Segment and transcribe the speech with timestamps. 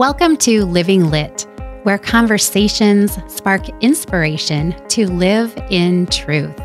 [0.00, 1.46] Welcome to Living Lit,
[1.82, 6.58] where conversations spark inspiration to live in truth.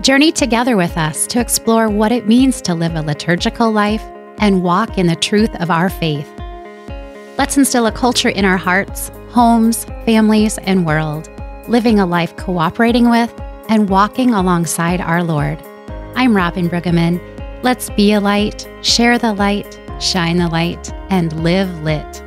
[0.00, 4.02] Journey together with us to explore what it means to live a liturgical life
[4.38, 6.26] and walk in the truth of our faith.
[7.36, 11.28] Let's instill a culture in our hearts, homes, families, and world,
[11.68, 13.30] living a life cooperating with
[13.68, 15.62] and walking alongside our Lord.
[16.14, 17.20] I'm Robyn Brueggemann.
[17.62, 22.22] Let's be a light, share the light, shine the light, and live lit.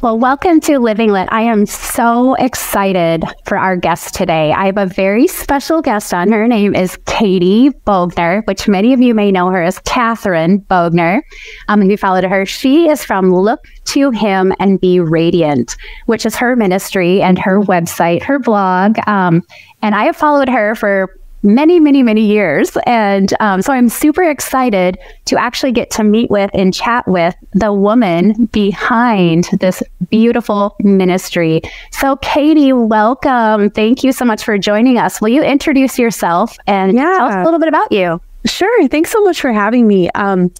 [0.00, 1.28] Well, welcome to Living Lit.
[1.32, 4.52] I am so excited for our guest today.
[4.52, 6.30] I have a very special guest on.
[6.30, 11.20] Her name is Katie Bogner, which many of you may know her as Katherine Bogner.
[11.66, 15.76] Um, if you followed her, she is from Look to Him and Be Radiant,
[16.06, 19.00] which is her ministry and her website, her blog.
[19.08, 19.42] Um,
[19.82, 22.76] and I have followed her for many, many, many years.
[22.86, 27.34] And um, so I'm super excited to actually get to meet with and chat with
[27.52, 31.60] the woman behind this beautiful ministry.
[31.92, 33.70] So, Katie, welcome.
[33.70, 35.20] Thank you so much for joining us.
[35.20, 37.04] Will you introduce yourself and yeah.
[37.04, 38.20] tell us a little bit about you?
[38.44, 38.88] Sure.
[38.88, 40.10] Thanks so much for having me.
[40.10, 40.52] Um,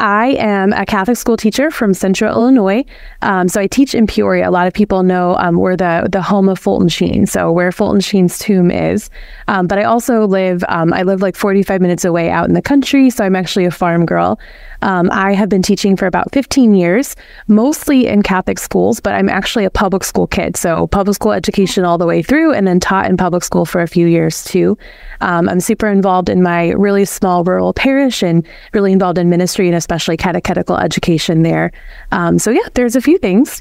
[0.00, 2.86] I am a Catholic school teacher from Central Illinois.
[3.20, 4.48] Um, so I teach in Peoria.
[4.48, 7.70] A lot of people know um, we're the the home of Fulton Sheen, so where
[7.70, 9.10] Fulton Sheen's tomb is.
[9.46, 12.62] Um, but I also live um, I live like 45 minutes away out in the
[12.62, 14.40] country, so I'm actually a farm girl.
[14.82, 17.14] Um, I have been teaching for about 15 years,
[17.48, 20.56] mostly in Catholic schools, but I'm actually a public school kid.
[20.56, 23.82] So public school education all the way through, and then taught in public school for
[23.82, 24.78] a few years too.
[25.20, 29.68] Um, I'm super involved in my really small rural parish and really involved in ministry
[29.68, 31.72] and especially catechetical education there.
[32.12, 33.60] Um, so yeah, there's a few things.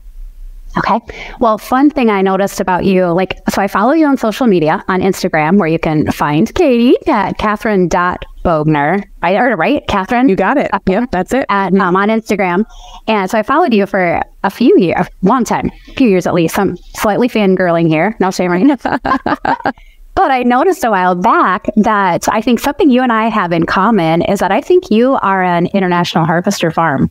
[0.78, 1.00] Okay.
[1.40, 4.86] Well, fun thing I noticed about you, like, so I follow you on social media
[4.88, 9.04] on Instagram where you can find Katie at Katherine.bogner.
[9.24, 10.30] I heard it right, Catherine?
[10.30, 10.70] You got it.
[10.86, 11.48] Yep, that's it.
[11.50, 12.66] At, um, on Instagram.
[13.08, 16.36] And so I followed you for a few years, long time, a few years at
[16.36, 16.60] least.
[16.60, 18.16] I'm slightly fangirling here.
[18.20, 19.74] No shame, right?
[20.20, 23.66] But I noticed a while back that I think something you and I have in
[23.66, 27.10] common is that I think you are an international harvester farm.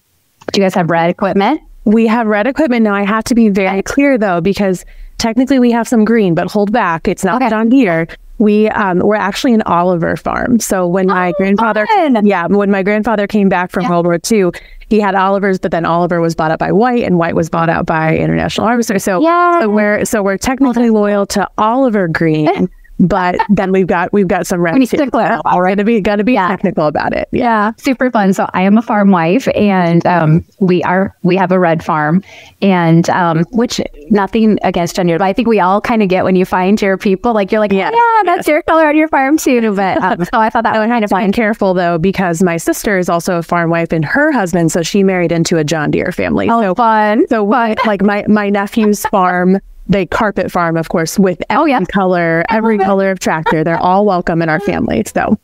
[0.52, 1.62] Do you guys have red equipment?
[1.86, 2.94] We have red equipment now.
[2.94, 4.84] I have to be very clear though, because
[5.16, 7.08] technically we have some green, but hold back.
[7.08, 7.48] It's not okay.
[7.48, 8.08] John Deere.
[8.36, 10.60] We um, we're actually an Oliver farm.
[10.60, 12.26] So when my oh, grandfather, fun.
[12.26, 13.90] yeah, when my grandfather came back from yeah.
[13.90, 14.50] World War II,
[14.90, 17.70] he had Olivers, but then Oliver was bought out by White, and White was bought
[17.70, 18.98] out by International Harvester.
[18.98, 19.62] So, yeah.
[19.62, 22.69] so we're so we're technically loyal to Oliver Green.
[22.98, 24.78] But then we've got we've got some rent.
[24.78, 25.76] We to clarify, right?
[25.76, 26.48] To be gonna be yeah.
[26.48, 27.28] technical about it.
[27.32, 27.42] Yeah.
[27.42, 27.72] yeah.
[27.78, 28.32] super fun.
[28.32, 32.22] So I am a farm wife, and um, we are we have a red farm,
[32.60, 36.37] and um, which nothing against gender, but I think we all kind of get when
[36.37, 38.48] you find your people, like you're like, yeah, yeah that's yes.
[38.48, 39.75] your color on your farm too.
[39.75, 41.32] But um, so I thought that was kind of fun.
[41.32, 45.04] Careful though, because my sister is also a farm wife, and her husband, so she
[45.04, 46.48] married into a John Deere family.
[46.50, 47.26] Oh, so, fun!
[47.28, 47.76] So fun.
[47.87, 51.84] like my my nephew's farm they carpet farm, of course, with every oh, yeah.
[51.87, 53.65] color, every color of tractor.
[53.65, 55.03] They're all welcome in our family.
[55.06, 55.38] So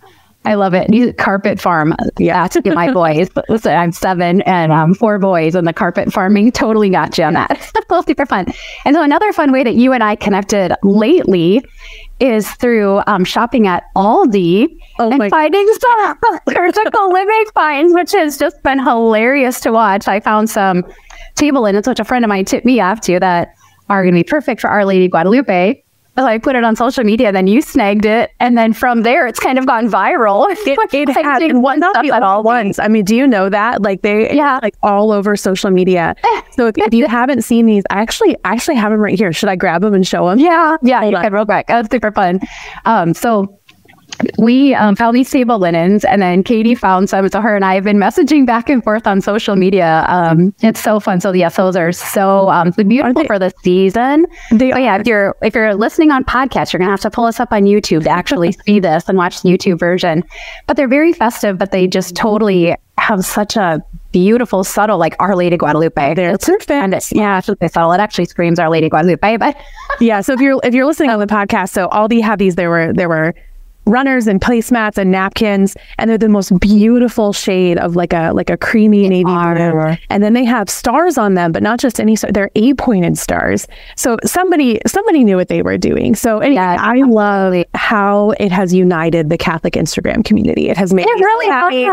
[0.47, 0.93] I love it.
[0.93, 1.94] You carpet farm.
[2.19, 3.31] Yeah, that's my boys.
[3.49, 7.32] Listen, I'm seven and um, four boys, and the carpet farming totally got you on
[7.34, 7.72] that.
[8.06, 8.47] super fun.
[8.84, 11.65] And so another fun way that you and I connected lately
[12.21, 18.37] is through um, shopping at Aldi oh and finding some liturgical living finds, which has
[18.37, 20.09] just been hilarious to watch.
[20.09, 20.84] I found some
[21.37, 23.55] table linens, which a friend of mine tipped me off to that
[23.89, 25.83] are going to be perfect for Our Lady Guadalupe.
[26.17, 29.27] So I put it on social media, then you snagged it, and then from there,
[29.27, 30.47] it's kind of gone viral.
[30.67, 32.78] It, it had one not at all once.
[32.78, 33.83] I mean, do you know that?
[33.83, 36.15] Like they, yeah, like all over social media.
[36.55, 39.33] So if, if you haven't seen these, I actually, I actually have them right here.
[39.33, 40.39] Should I grab them and show them?
[40.39, 41.67] Yeah, yeah, you can real quick.
[41.67, 42.39] That's super fun.
[42.84, 43.59] Um, so
[44.38, 47.28] we um, found these table linens and then Katie found some.
[47.28, 50.04] So her and I have been messaging back and forth on social media.
[50.08, 51.20] Um, it's so fun.
[51.20, 54.26] So yes, those are so um, beautiful they, for the season.
[54.50, 57.25] They but yeah, if you're if you're listening on podcast, you're gonna have to pull
[57.25, 60.25] us up on YouTube to actually see this and watch the YouTube version.
[60.66, 63.82] But they're very festive, but they just totally have such a
[64.12, 66.14] beautiful, subtle, like Our Lady Guadalupe.
[66.14, 66.94] They're perfect.
[66.94, 67.93] It's, yeah, it's really subtle.
[67.93, 69.37] It actually screams Our Lady Guadalupe.
[69.38, 69.56] But
[70.00, 72.55] yeah, so if you're if you're listening on the podcast, so Aldi had these.
[72.55, 73.34] There were there were
[73.86, 78.50] runners and placemats and napkins and they're the most beautiful shade of like a like
[78.50, 79.96] a creamy navy blue.
[80.10, 83.19] And then they have stars on them but not just any star they're eight pointed
[83.19, 83.66] stars.
[83.96, 86.14] So somebody somebody knew what they were doing.
[86.14, 90.69] So anyway, yeah, i love how it has united the catholic instagram community.
[90.69, 91.84] It has made it really happy.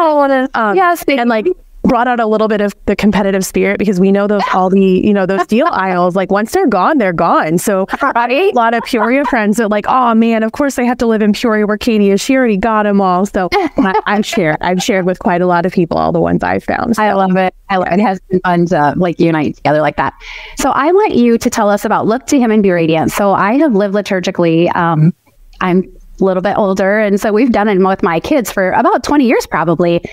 [0.53, 1.47] Um, yes and like
[1.83, 4.79] brought out a little bit of the competitive spirit because we know those all the
[4.79, 8.31] you know those deal aisles like once they're gone they're gone so right?
[8.31, 11.21] a lot of peoria friends are like oh man of course they have to live
[11.21, 14.81] in peoria where katie is she already got them all so I, have shared i've
[14.81, 17.03] shared with quite a lot of people all the ones i've found so.
[17.03, 17.99] i love it I love it.
[17.99, 20.13] it has been fun to like unite together like that
[20.57, 23.33] so i want you to tell us about look to him and be radiant so
[23.33, 25.13] i have lived liturgically um,
[25.61, 25.83] i'm
[26.21, 26.99] a little bit older.
[26.99, 30.03] And so we've done it with my kids for about 20 years, probably.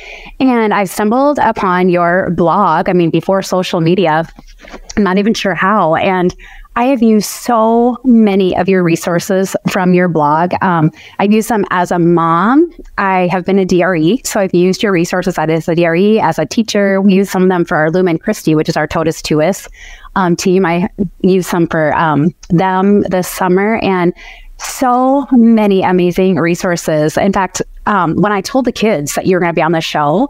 [0.40, 2.88] And I stumbled upon your blog.
[2.88, 4.28] I mean, before social media,
[4.96, 5.94] I'm not even sure how.
[5.96, 6.34] And
[6.78, 10.52] I have used so many of your resources from your blog.
[10.62, 12.70] Um, I've used them as a mom.
[12.98, 16.46] I have been a DRE, so I've used your resources as a DRE, as a
[16.46, 17.00] teacher.
[17.00, 19.68] We use some of them for our Lumen Christi, which is our Totus Tuus
[20.14, 20.64] um, team.
[20.64, 20.88] I
[21.22, 24.14] use some for um, them this summer, and
[24.58, 27.16] so many amazing resources.
[27.16, 29.72] In fact, um, when I told the kids that you were going to be on
[29.72, 30.28] the show,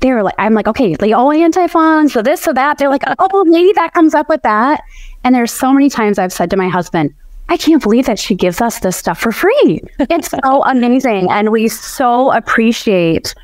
[0.00, 2.78] they were like, I'm like, okay, the O Antiphons, so this, so that.
[2.78, 4.82] They're like, oh, maybe that comes up with that.
[5.24, 7.14] And there's so many times I've said to my husband,
[7.48, 9.80] I can't believe that she gives us this stuff for free.
[9.98, 11.30] It's so amazing.
[11.30, 13.34] And we so appreciate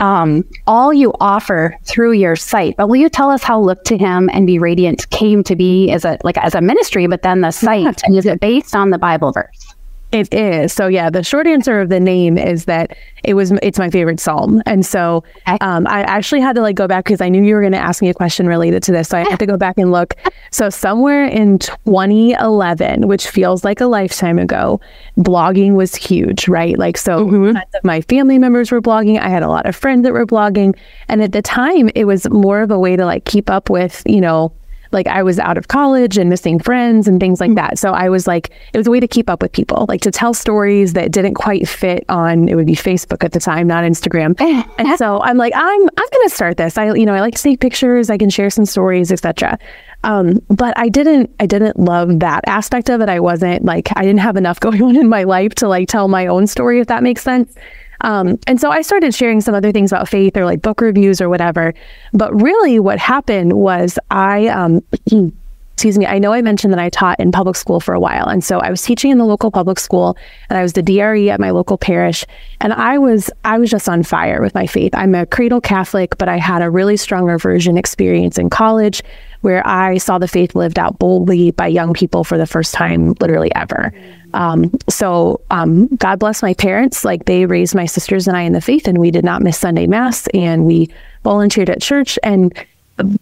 [0.00, 2.76] um, all you offer through your site.
[2.76, 5.90] But will you tell us how Look to Him and Be Radiant came to be
[5.90, 8.90] as a like as a ministry, but then the site and is it based on
[8.90, 9.74] the Bible verse?
[10.16, 10.72] It is.
[10.72, 14.18] So yeah, the short answer of the name is that it was it's my favorite
[14.18, 14.62] psalm.
[14.64, 15.24] And so
[15.60, 17.78] um, I actually had to like go back because I knew you were going to
[17.78, 19.08] ask me a question related to this.
[19.08, 20.14] So I had to go back and look.
[20.50, 24.80] So somewhere in 2011, which feels like a lifetime ago,
[25.18, 26.78] blogging was huge, right?
[26.78, 27.58] Like so mm-hmm.
[27.84, 29.20] my family members were blogging.
[29.20, 30.74] I had a lot of friends that were blogging.
[31.08, 34.02] And at the time it was more of a way to like keep up with,
[34.06, 34.50] you know,
[34.96, 37.66] like I was out of college and missing friends and things like mm-hmm.
[37.66, 37.78] that.
[37.78, 40.10] So I was like, it was a way to keep up with people, like to
[40.10, 43.84] tell stories that didn't quite fit on, it would be Facebook at the time, not
[43.84, 44.34] Instagram.
[44.78, 46.76] and so I'm like, I'm, I'm going to start this.
[46.78, 48.10] I, you know, I like to take pictures.
[48.10, 49.58] I can share some stories, etc.
[50.02, 53.08] Um, but I didn't, I didn't love that aspect of it.
[53.08, 56.08] I wasn't like, I didn't have enough going on in my life to like tell
[56.08, 57.54] my own story, if that makes sense.
[58.02, 61.20] Um, and so I started sharing some other things about faith or like book reviews
[61.20, 61.74] or whatever.
[62.12, 64.82] But really, what happened was I, um,
[65.76, 68.26] excuse me, I know I mentioned that I taught in public school for a while.
[68.28, 70.16] And so I was teaching in the local public school
[70.48, 72.24] and I was the DRE at my local parish.
[72.62, 74.94] And I was, I was just on fire with my faith.
[74.94, 79.02] I'm a cradle Catholic, but I had a really strong reversion experience in college
[79.40, 83.14] where I saw the faith lived out boldly by young people for the first time,
[83.20, 83.92] literally ever.
[84.34, 87.04] Um, so um, God bless my parents.
[87.04, 89.58] Like they raised my sisters and I in the faith, and we did not miss
[89.58, 90.90] Sunday Mass, and we
[91.24, 92.18] volunteered at church.
[92.22, 92.52] And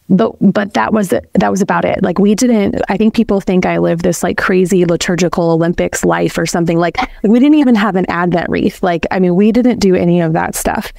[0.09, 2.03] but but that was that was about it.
[2.03, 2.81] Like we didn't.
[2.89, 6.79] I think people think I live this like crazy liturgical Olympics life or something.
[6.79, 8.83] Like we didn't even have an Advent wreath.
[8.83, 10.93] Like I mean, we didn't do any of that stuff.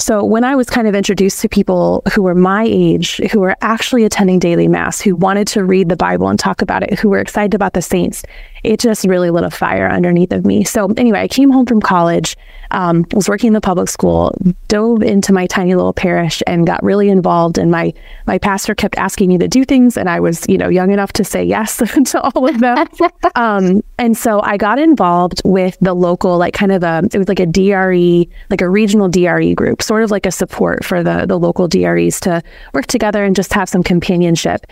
[0.00, 3.54] So when I was kind of introduced to people who were my age, who were
[3.60, 7.10] actually attending daily mass, who wanted to read the Bible and talk about it, who
[7.10, 8.22] were excited about the saints,
[8.64, 10.64] it just really lit a fire underneath of me.
[10.64, 12.34] So anyway, I came home from college,
[12.70, 14.34] um, was working in the public school,
[14.68, 17.58] dove into my tiny little parish, and got really involved.
[17.58, 17.92] And my
[18.26, 21.12] my pastor kept asking me to do things, and I was you know young enough
[21.14, 21.76] to say yes
[22.10, 22.86] to all of them.
[23.34, 27.28] um, and so I got involved with the local, like kind of a it was
[27.28, 31.26] like a DRE, like a regional DRE group, sort of like a support for the
[31.26, 32.42] the local DREs to
[32.72, 34.66] work together and just have some companionship.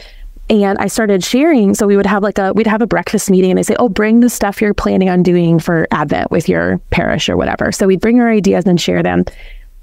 [0.51, 1.75] And I started sharing.
[1.75, 3.89] So we would have like a, we'd have a breakfast meeting and I say, oh,
[3.89, 7.71] bring the stuff you're planning on doing for Advent with your parish or whatever.
[7.71, 9.25] So we'd bring our ideas and share them.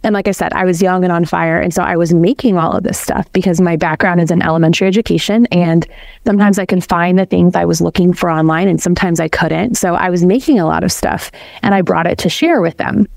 [0.06, 1.60] And like I said, I was young and on fire.
[1.60, 4.88] And so I was making all of this stuff because my background is in elementary
[4.88, 5.48] education.
[5.48, 5.88] And
[6.28, 9.76] sometimes I can find the things I was looking for online and sometimes I couldn't.
[9.76, 11.32] So I was making a lot of stuff
[11.64, 13.08] and I brought it to share with them.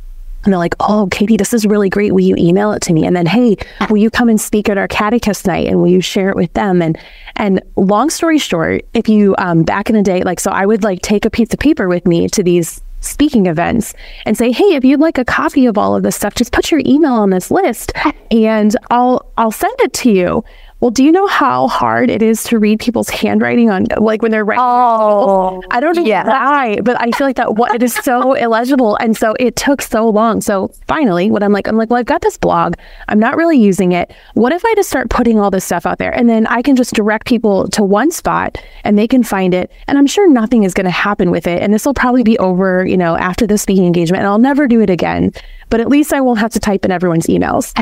[0.44, 2.14] And they're like, oh, Katie, this is really great.
[2.14, 3.04] Will you email it to me?
[3.04, 3.56] And then, hey,
[3.90, 6.52] will you come and speak at our catechist night and will you share it with
[6.54, 6.80] them?
[6.80, 6.98] And
[7.36, 10.82] and long story short, if you um, back in the day, like so I would
[10.82, 13.94] like take a piece of paper with me to these speaking events
[14.26, 16.70] and say, "Hey, if you'd like a copy of all of this stuff, just put
[16.70, 17.92] your email on this list
[18.30, 20.44] and I'll I'll send it to you."
[20.80, 24.30] Well, do you know how hard it is to read people's handwriting on like when
[24.30, 24.62] they're writing?
[24.64, 26.24] Oh, I don't know yeah.
[26.24, 29.82] why, but I feel like that what it is so illegible, and so it took
[29.82, 30.40] so long.
[30.40, 32.74] So finally, what I'm like, I'm like, well, I've got this blog.
[33.08, 34.12] I'm not really using it.
[34.34, 36.76] What if I just start putting all this stuff out there, and then I can
[36.76, 40.62] just direct people to one spot, and they can find it, and I'm sure nothing
[40.62, 43.48] is going to happen with it, and this will probably be over, you know, after
[43.48, 45.32] the speaking engagement, and I'll never do it again.
[45.70, 47.74] But at least I won't have to type in everyone's emails.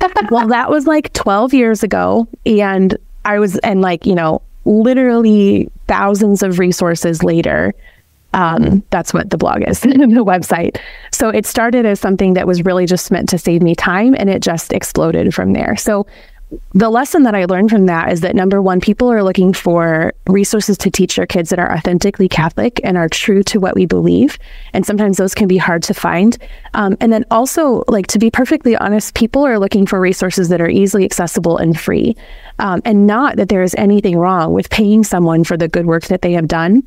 [0.30, 2.28] well, that was like 12 years ago.
[2.46, 7.74] And I was, and like, you know, literally thousands of resources later,
[8.34, 10.78] Um, that's what the blog is, the website.
[11.10, 14.30] So it started as something that was really just meant to save me time and
[14.30, 15.76] it just exploded from there.
[15.76, 16.06] So
[16.74, 20.12] the lesson that I learned from that is that number one, people are looking for
[20.26, 23.86] resources to teach their kids that are authentically Catholic and are true to what we
[23.86, 24.38] believe.
[24.72, 26.36] And sometimes those can be hard to find.
[26.74, 30.60] Um, and then also, like to be perfectly honest, people are looking for resources that
[30.60, 32.16] are easily accessible and free.
[32.58, 36.04] Um, and not that there is anything wrong with paying someone for the good work
[36.04, 36.82] that they have done.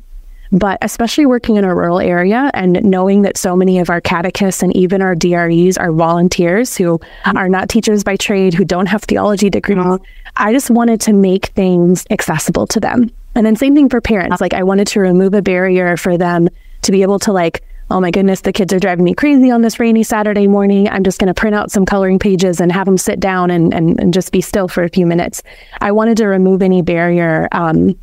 [0.52, 4.62] But especially working in a rural area and knowing that so many of our catechists
[4.62, 9.02] and even our DREs are volunteers who are not teachers by trade, who don't have
[9.02, 9.98] theology degrees,
[10.36, 13.10] I just wanted to make things accessible to them.
[13.34, 14.40] And then same thing for parents.
[14.40, 16.48] Like I wanted to remove a barrier for them
[16.82, 19.62] to be able to like, oh my goodness, the kids are driving me crazy on
[19.62, 20.88] this rainy Saturday morning.
[20.88, 23.72] I'm just going to print out some coloring pages and have them sit down and,
[23.72, 25.42] and, and just be still for a few minutes.
[25.80, 27.96] I wanted to remove any barrier um,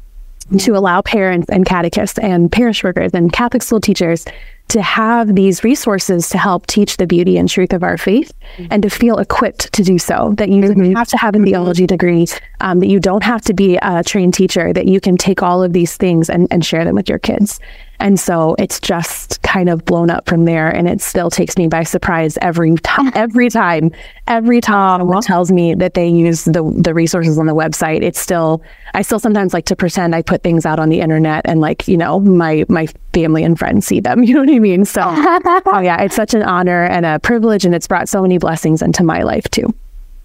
[0.60, 4.26] to allow parents and catechists and parish workers and Catholic school teachers
[4.70, 8.68] to have these resources to help teach the beauty and truth of our faith mm-hmm.
[8.72, 10.34] and to feel equipped to do so.
[10.38, 10.94] That you mm-hmm.
[10.94, 12.28] have to have a theology degree,
[12.62, 15.62] um, that you don't have to be a trained teacher, that you can take all
[15.62, 17.60] of these things and, and share them with your kids.
[18.00, 20.70] And so it's just kind of blown up from there.
[20.70, 23.92] And it still takes me by surprise every time, every time,
[24.28, 28.02] every time someone tells me that they use the, the resources on the website.
[28.02, 28.62] It's still,
[28.94, 31.88] I still sometimes like to pretend I put things out on the internet and like,
[31.88, 34.24] you know, my, my family and friends see them.
[34.34, 34.86] You know what I mean?
[34.86, 37.66] So, oh yeah, it's such an honor and a privilege.
[37.66, 39.74] And it's brought so many blessings into my life too.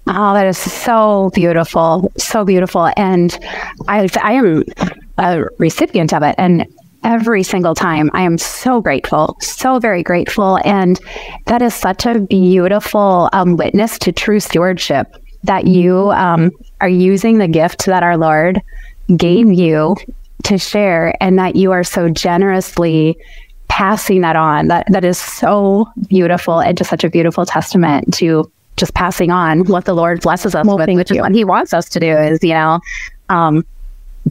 [0.07, 2.11] Oh, that is so beautiful.
[2.17, 2.91] So beautiful.
[2.97, 3.39] And
[3.87, 4.65] I, I am
[5.19, 6.35] a recipient of it.
[6.39, 6.67] And
[7.05, 8.11] every single time.
[8.13, 10.59] I am so grateful, so very grateful.
[10.65, 11.01] And
[11.47, 15.07] that is such a beautiful um, witness to true stewardship
[15.45, 18.61] that you um, are using the gift that our Lord
[19.17, 19.97] gave you
[20.45, 23.19] to share and that you are so generously
[23.69, 24.69] passing that on.
[24.69, 29.65] That that is so beautiful and just such a beautiful testament to just passing on
[29.65, 31.17] what the Lord blesses us well, with, which you.
[31.17, 32.11] is what He wants us to do.
[32.11, 32.81] Is you know,
[33.29, 33.65] um,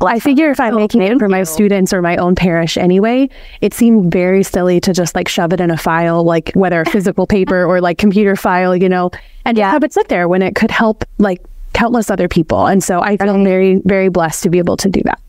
[0.02, 3.30] I figure if I'm oh, making it for my students or my own parish anyway,
[3.62, 7.28] it seemed very silly to just like shove it in a file, like whether physical
[7.38, 9.12] paper or like computer file, you know,
[9.46, 9.72] and yeah.
[9.72, 11.42] have it sit there when it could help like
[11.74, 12.66] countless other people.
[12.68, 15.20] And so I feel very, very blessed to be able to do that.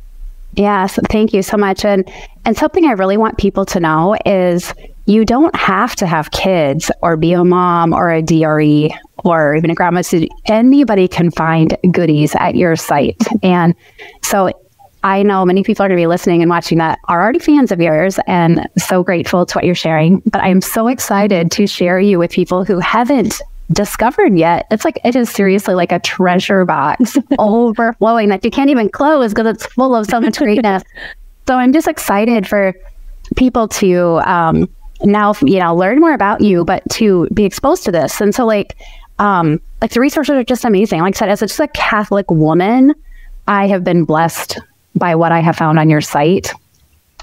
[0.54, 1.84] Yes, thank you so much.
[1.84, 2.10] And
[2.44, 4.72] and something I really want people to know is
[5.06, 8.90] you don't have to have kids or be a mom or a DRE
[9.24, 10.02] or even a grandma.
[10.46, 13.22] Anybody can find goodies at your site.
[13.42, 13.74] And
[14.22, 14.50] so
[15.04, 17.70] I know many people are going to be listening and watching that are already fans
[17.70, 20.20] of yours and so grateful to what you're sharing.
[20.26, 23.40] But I'm so excited to share you with people who haven't
[23.72, 24.66] discovered yet.
[24.70, 29.32] It's like it is seriously like a treasure box overflowing that you can't even close
[29.32, 30.82] because it's full of so much greatness.
[31.46, 32.74] so I'm just excited for
[33.36, 34.68] people to um,
[35.04, 38.44] now you know learn more about you but to be exposed to this and so
[38.44, 38.76] like
[39.18, 42.94] um like the resources are just amazing like i said as just a catholic woman
[43.46, 44.58] i have been blessed
[44.96, 46.52] by what i have found on your site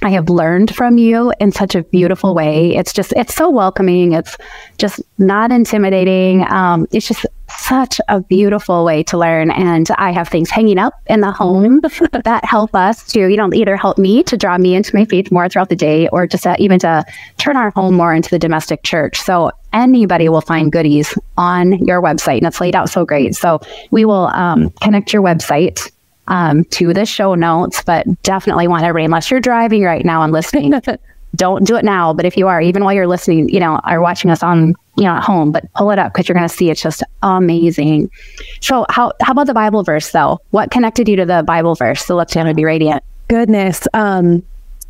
[0.05, 2.75] I have learned from you in such a beautiful way.
[2.75, 4.13] It's just, it's so welcoming.
[4.13, 4.37] It's
[4.77, 6.47] just not intimidating.
[6.47, 9.49] Um, it's just such a beautiful way to learn.
[9.49, 11.79] And I have things hanging up in the home
[12.23, 15.31] that help us to, you know, either help me to draw me into my faith
[15.31, 17.03] more throughout the day or just to, even to
[17.37, 19.19] turn our home more into the domestic church.
[19.19, 23.35] So anybody will find goodies on your website and it's laid out so great.
[23.35, 23.59] So
[23.89, 25.91] we will um, connect your website
[26.27, 30.33] um, to the show notes, but definitely want everybody, unless you're driving right now and
[30.33, 30.73] listening,
[31.35, 32.13] don't do it now.
[32.13, 35.03] But if you are, even while you're listening, you know, are watching us on, you
[35.03, 38.09] know, at home, but pull it up because you're going to see it's just amazing.
[38.61, 40.39] So how, how about the Bible verse though?
[40.51, 42.05] What connected you to the Bible verse?
[42.05, 43.03] So let's to be radiant.
[43.27, 43.87] Goodness.
[43.93, 44.43] Um,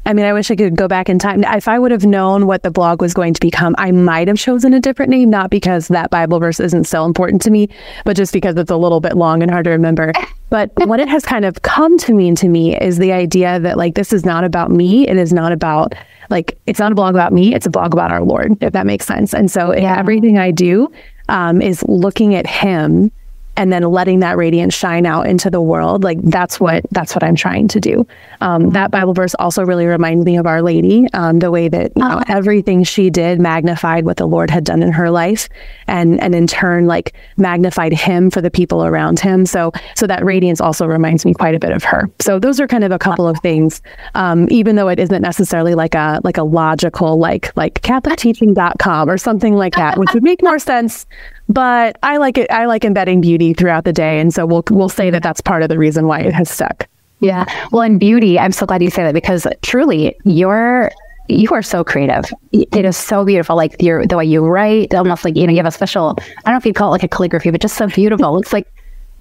[0.06, 1.44] I mean, I wish I could go back in time.
[1.44, 4.38] If I would have known what the blog was going to become, I might have
[4.38, 7.70] chosen a different name, not because that Bible verse isn't so important to me,
[8.04, 10.12] but just because it's a little bit long and hard to remember.
[10.52, 13.78] But what it has kind of come to mean to me is the idea that
[13.78, 15.08] like this is not about me.
[15.08, 15.96] It is not about
[16.30, 17.56] like it's not a blog about me.
[17.56, 19.34] It's a blog about our Lord, if that makes sense.
[19.34, 19.98] And so yeah.
[19.98, 20.92] everything I do
[21.30, 23.12] um, is looking at Him
[23.58, 27.24] and then letting that radiance shine out into the world like that's what that's what
[27.24, 28.06] i'm trying to do.
[28.42, 31.92] Um, that bible verse also really reminds me of our lady um, the way that
[31.96, 32.24] you know, uh-huh.
[32.28, 35.48] everything she did magnified what the lord had done in her life
[35.88, 39.46] and and in turn like magnified him for the people around him.
[39.46, 42.10] So so that radiance also reminds me quite a bit of her.
[42.20, 43.82] So those are kind of a couple of things
[44.16, 49.18] um, even though it isn't necessarily like a like a logical like like catholicteaching.com or
[49.18, 51.06] something like that which would make more sense
[51.50, 52.50] but I like it.
[52.52, 55.64] I like embedding beauty throughout the day, and so we'll we'll say that that's part
[55.64, 56.88] of the reason why it has stuck.
[57.20, 57.46] Yeah.
[57.72, 60.92] Well, in beauty, I'm so glad you say that because truly, your
[61.28, 62.26] you are so creative.
[62.52, 63.56] It is so beautiful.
[63.56, 66.16] Like your the way you write, almost like you know, you have a special.
[66.20, 68.28] I don't know if you'd call it like a calligraphy, but just so beautiful.
[68.28, 68.68] It looks like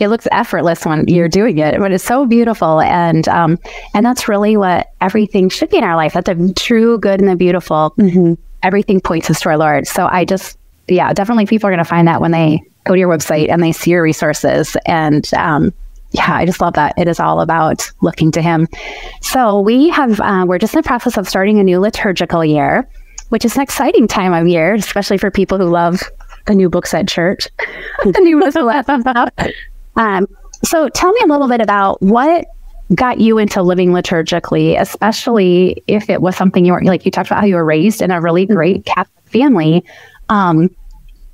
[0.01, 2.81] it looks effortless when you're doing it, but it's so beautiful.
[2.81, 3.59] And um,
[3.95, 6.15] and that's really what everything should be in our life.
[6.15, 7.95] That's a true good and the beautiful.
[7.99, 8.35] Mm-hmm.
[8.63, 9.87] Everything points us to our Lord.
[9.87, 12.99] So I just, yeah, definitely people are going to find that when they go to
[12.99, 14.77] your website and they see your resources.
[14.87, 15.73] And um,
[16.11, 16.95] yeah, I just love that.
[16.99, 18.69] It is all about looking to Him.
[19.21, 22.89] So we have, uh, we're just in the process of starting a new liturgical year,
[23.31, 26.03] which is an exciting time of year, especially for people who love
[26.47, 27.49] the new books at church.
[28.05, 28.57] the new books
[29.97, 30.27] um,
[30.63, 32.47] so tell me a little bit about what
[32.95, 37.29] got you into living liturgically, especially if it was something you were like you talked
[37.29, 39.85] about how you were raised in a really great Catholic family.
[40.29, 40.71] Um,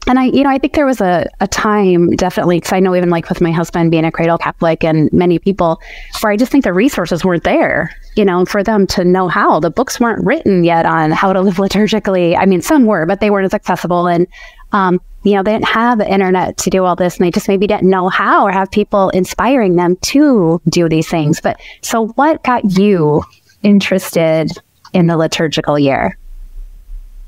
[0.07, 2.97] and I, you know, I think there was a, a time definitely, because I know
[2.97, 5.81] even like with my husband being a cradle Catholic and many people,
[6.21, 9.61] where I just think the resources weren't there, you know, for them to know how.
[9.61, 12.37] The books weren't written yet on how to live liturgically.
[12.37, 14.07] I mean, some were, but they weren't as accessible.
[14.07, 14.27] And,
[14.73, 17.47] um, you know, they didn't have the internet to do all this and they just
[17.47, 21.43] maybe didn't know how or have people inspiring them to do these things.
[21.43, 23.23] But so what got you
[23.63, 24.51] interested
[24.95, 26.17] in the liturgical year?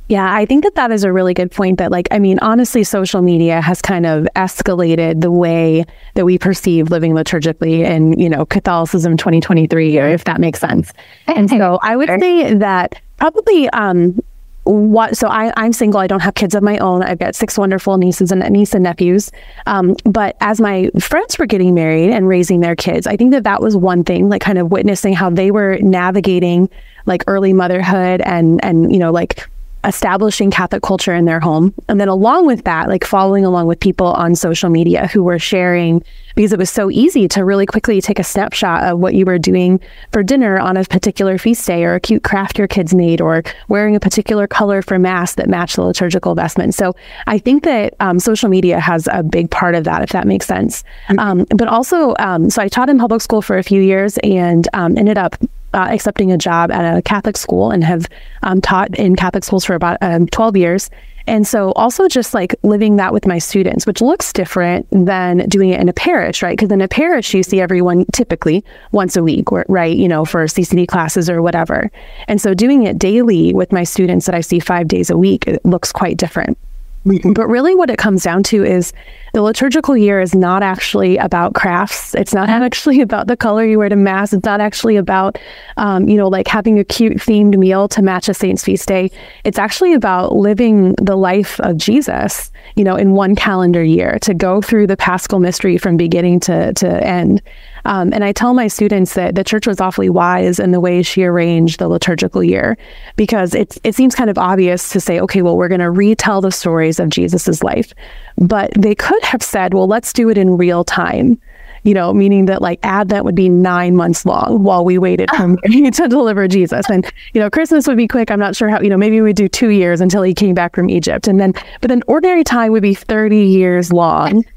[0.08, 1.78] Yeah, I think that that is a really good point.
[1.78, 6.38] That, like, I mean, honestly, social media has kind of escalated the way that we
[6.38, 10.92] perceive living liturgically in, you know, Catholicism 2023, or if that makes sense.
[11.26, 14.20] And so I would say that probably um,
[14.64, 17.58] what so I, i'm single i don't have kids of my own i've got six
[17.58, 19.32] wonderful nieces and niece and nephews
[19.66, 23.42] um, but as my friends were getting married and raising their kids i think that
[23.42, 26.70] that was one thing like kind of witnessing how they were navigating
[27.06, 29.48] like early motherhood and and you know like
[29.84, 31.74] establishing Catholic culture in their home.
[31.88, 35.38] And then along with that, like following along with people on social media who were
[35.38, 36.02] sharing
[36.34, 39.38] because it was so easy to really quickly take a snapshot of what you were
[39.38, 39.80] doing
[40.12, 43.42] for dinner on a particular feast day or a cute craft your kids made or
[43.68, 46.74] wearing a particular color for mass that matched the liturgical vestment.
[46.74, 46.94] So
[47.26, 50.46] I think that um, social media has a big part of that, if that makes
[50.46, 50.84] sense.
[51.08, 51.18] Mm-hmm.
[51.18, 54.68] Um, but also, um, so I taught in public school for a few years and
[54.72, 55.36] um, ended up
[55.74, 58.06] uh, accepting a job at a Catholic school and have
[58.42, 60.90] um, taught in Catholic schools for about um, 12 years.
[61.26, 65.70] And so also just like living that with my students, which looks different than doing
[65.70, 66.56] it in a parish, right?
[66.56, 69.96] Because in a parish, you see everyone typically once a week, right?
[69.96, 71.90] You know, for CCD classes or whatever.
[72.26, 75.46] And so doing it daily with my students that I see five days a week,
[75.46, 76.58] it looks quite different.
[77.04, 78.92] But really, what it comes down to is
[79.34, 82.14] the liturgical year is not actually about crafts.
[82.14, 84.32] It's not actually about the color you wear to mass.
[84.32, 85.38] It's not actually about,
[85.78, 89.10] um, you know, like having a cute themed meal to match a saint's feast day.
[89.44, 94.34] It's actually about living the life of Jesus, you know, in one calendar year to
[94.34, 97.42] go through the paschal mystery from beginning to, to end.
[97.84, 101.02] Um, and I tell my students that the church was awfully wise in the way
[101.02, 102.76] she arranged the liturgical year
[103.16, 106.40] because it, it seems kind of obvious to say, okay, well, we're going to retell
[106.40, 107.92] the stories of Jesus's life.
[108.38, 111.40] But they could have said, well, let's do it in real time
[111.84, 115.56] you know, meaning that like Advent would be nine months long while we waited for
[115.66, 116.88] to deliver Jesus.
[116.88, 118.30] And, you know, Christmas would be quick.
[118.30, 120.74] I'm not sure how, you know, maybe we'd do two years until he came back
[120.74, 121.26] from Egypt.
[121.26, 124.44] And then, but then ordinary time would be 30 years long.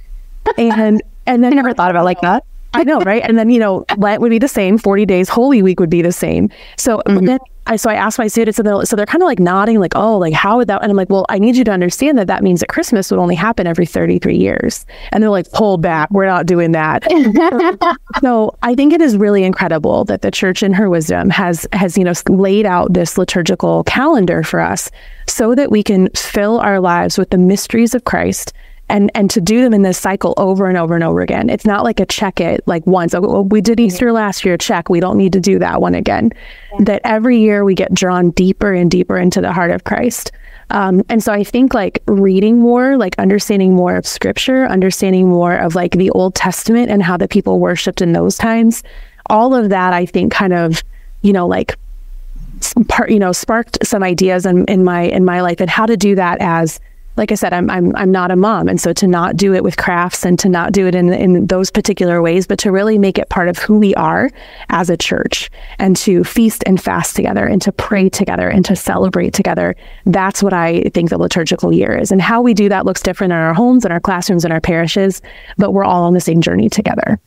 [0.60, 2.46] And, and then I never thought about like that.
[2.76, 3.24] I know, right?
[3.24, 6.02] And then, you know, Lent would be the same, 40 days, Holy Week would be
[6.02, 6.50] the same.
[6.78, 7.26] So mm-hmm.
[7.26, 9.80] then I, so I asked my students, so they're, so they're kind of like nodding,
[9.80, 10.84] like, oh, like, how would that?
[10.84, 13.20] And I'm like, well, I need you to understand that that means that Christmas would
[13.20, 14.86] only happen every 33 years.
[15.12, 16.12] And they're like, hold back.
[16.12, 17.04] We're not doing that.
[18.22, 21.98] so I think it is really incredible that the church in her wisdom has, has,
[21.98, 24.92] you know, laid out this liturgical calendar for us
[25.28, 28.54] so that we can fill our lives with the mysteries of Christ
[28.90, 31.50] and and to do them in this cycle over and over and over again.
[31.50, 33.14] It's not like a check it like once.
[33.14, 34.90] Oh, well, we did Easter last year, check.
[34.90, 36.32] We don't need to do that one again.
[36.80, 40.32] That every year we get drawn deeper and deeper into the heart of Christ.
[40.72, 45.56] Um, and so I think like reading more, like understanding more of Scripture, understanding more
[45.56, 48.84] of like the Old Testament and how the people worshipped in those times,
[49.30, 50.84] all of that I think kind of
[51.22, 51.76] you know like
[52.88, 55.98] part you know sparked some ideas in, in my in my life and how to
[55.98, 56.80] do that as
[57.18, 59.64] like I said, I'm I'm I'm not a mom, and so to not do it
[59.64, 62.98] with crafts and to not do it in in those particular ways, but to really
[62.98, 64.30] make it part of who we are
[64.70, 65.50] as a church,
[65.80, 69.76] and to feast and fast together, and to pray together, and to celebrate together.
[70.06, 73.32] That's what I think the liturgical year is, and how we do that looks different
[73.32, 75.22] in our homes, in our classrooms, in our parishes,
[75.58, 77.20] but we're all on the same journey together.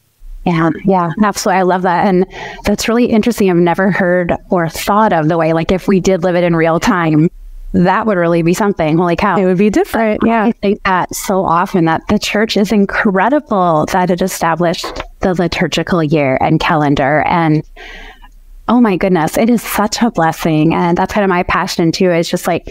[0.44, 1.58] Yeah, yeah, absolutely.
[1.58, 2.06] I love that.
[2.06, 2.24] And
[2.64, 3.50] that's really interesting.
[3.50, 6.56] I've never heard or thought of the way, like, if we did live it in
[6.56, 7.28] real time,
[7.72, 8.96] that would really be something.
[8.96, 9.36] Holy cow.
[9.36, 10.20] It would be different.
[10.24, 10.44] Yeah.
[10.44, 14.86] I think that so often that the church is incredible that it established
[15.20, 17.22] the liturgical year and calendar.
[17.26, 17.62] And
[18.68, 20.74] oh my goodness, it is such a blessing.
[20.74, 22.68] And that's kind of my passion too, is just like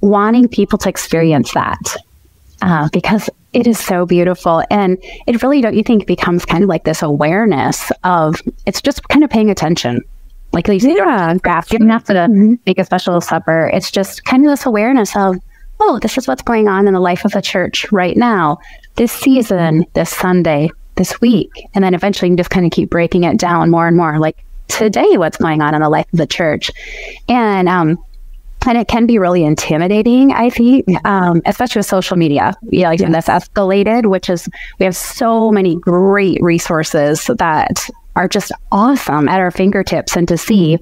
[0.00, 1.96] wanting people to experience that
[2.62, 4.62] uh, because it is so beautiful.
[4.70, 9.06] And it really, don't you think, becomes kind of like this awareness of it's just
[9.08, 10.02] kind of paying attention.
[10.52, 11.36] Like you say, yeah.
[11.38, 12.54] craft, you don't have to mm-hmm.
[12.66, 13.70] make a special supper.
[13.72, 15.36] It's just kind of this awareness of,
[15.80, 18.58] oh, this is what's going on in the life of the church right now,
[18.96, 21.50] this season, this Sunday, this week.
[21.74, 24.18] And then eventually you just kind of keep breaking it down more and more.
[24.18, 26.70] Like today, what's going on in the life of the church.
[27.28, 27.98] And um,
[28.66, 32.54] and it can be really intimidating, I think, um, especially with social media.
[32.70, 33.08] Yeah, like yeah.
[33.08, 39.40] that's escalated, which is we have so many great resources that are just awesome at
[39.40, 40.78] our fingertips and to see.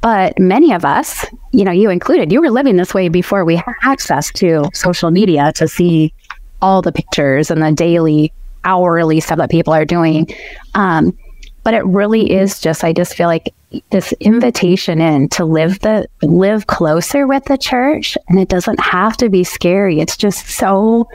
[0.00, 3.56] But many of us, you know, you included, you were living this way before we
[3.56, 6.14] had access to social media to see
[6.62, 8.32] all the pictures and the daily,
[8.64, 10.26] hourly stuff that people are doing.
[10.74, 11.16] Um,
[11.64, 13.52] but it really is just, I just feel like
[13.90, 19.16] this invitation in to live the live closer with the church and it doesn't have
[19.16, 21.08] to be scary it's just so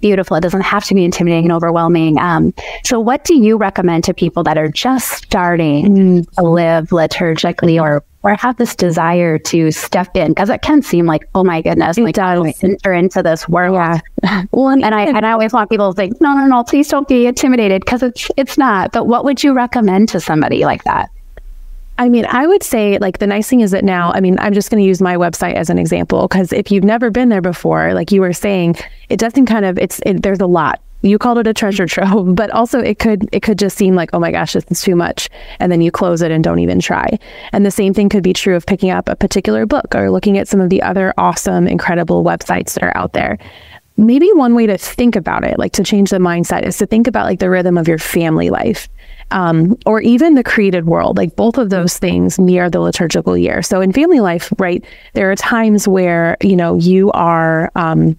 [0.00, 0.36] beautiful.
[0.36, 2.18] It doesn't have to be intimidating and overwhelming.
[2.18, 7.80] Um, so what do you recommend to people that are just starting to live liturgically
[7.80, 10.28] or or have this desire to step in?
[10.28, 12.62] Because it can seem like oh my goodness like does.
[12.62, 13.74] enter into this world.
[13.74, 14.44] Yeah.
[14.52, 16.88] well and, and i and i always want people to think no no no please
[16.88, 18.92] don't be intimidated because it's it's not.
[18.92, 21.10] But what would you recommend to somebody like that
[21.98, 24.54] I mean, I would say like the nice thing is that now, I mean, I'm
[24.54, 27.42] just going to use my website as an example because if you've never been there
[27.42, 28.76] before, like you were saying,
[29.08, 30.80] it doesn't kind of it's it, there's a lot.
[31.04, 34.10] You called it a treasure trove, but also it could it could just seem like
[34.12, 35.28] oh my gosh, this is too much,
[35.60, 37.18] and then you close it and don't even try.
[37.52, 40.38] And the same thing could be true of picking up a particular book or looking
[40.38, 43.38] at some of the other awesome, incredible websites that are out there
[43.98, 47.06] maybe one way to think about it, like to change the mindset, is to think
[47.06, 48.88] about like the rhythm of your family life
[49.32, 51.16] um, or even the created world.
[51.16, 53.62] Like both of those things near the liturgical year.
[53.62, 58.16] So in family life, right, there are times where, you know, you are, um,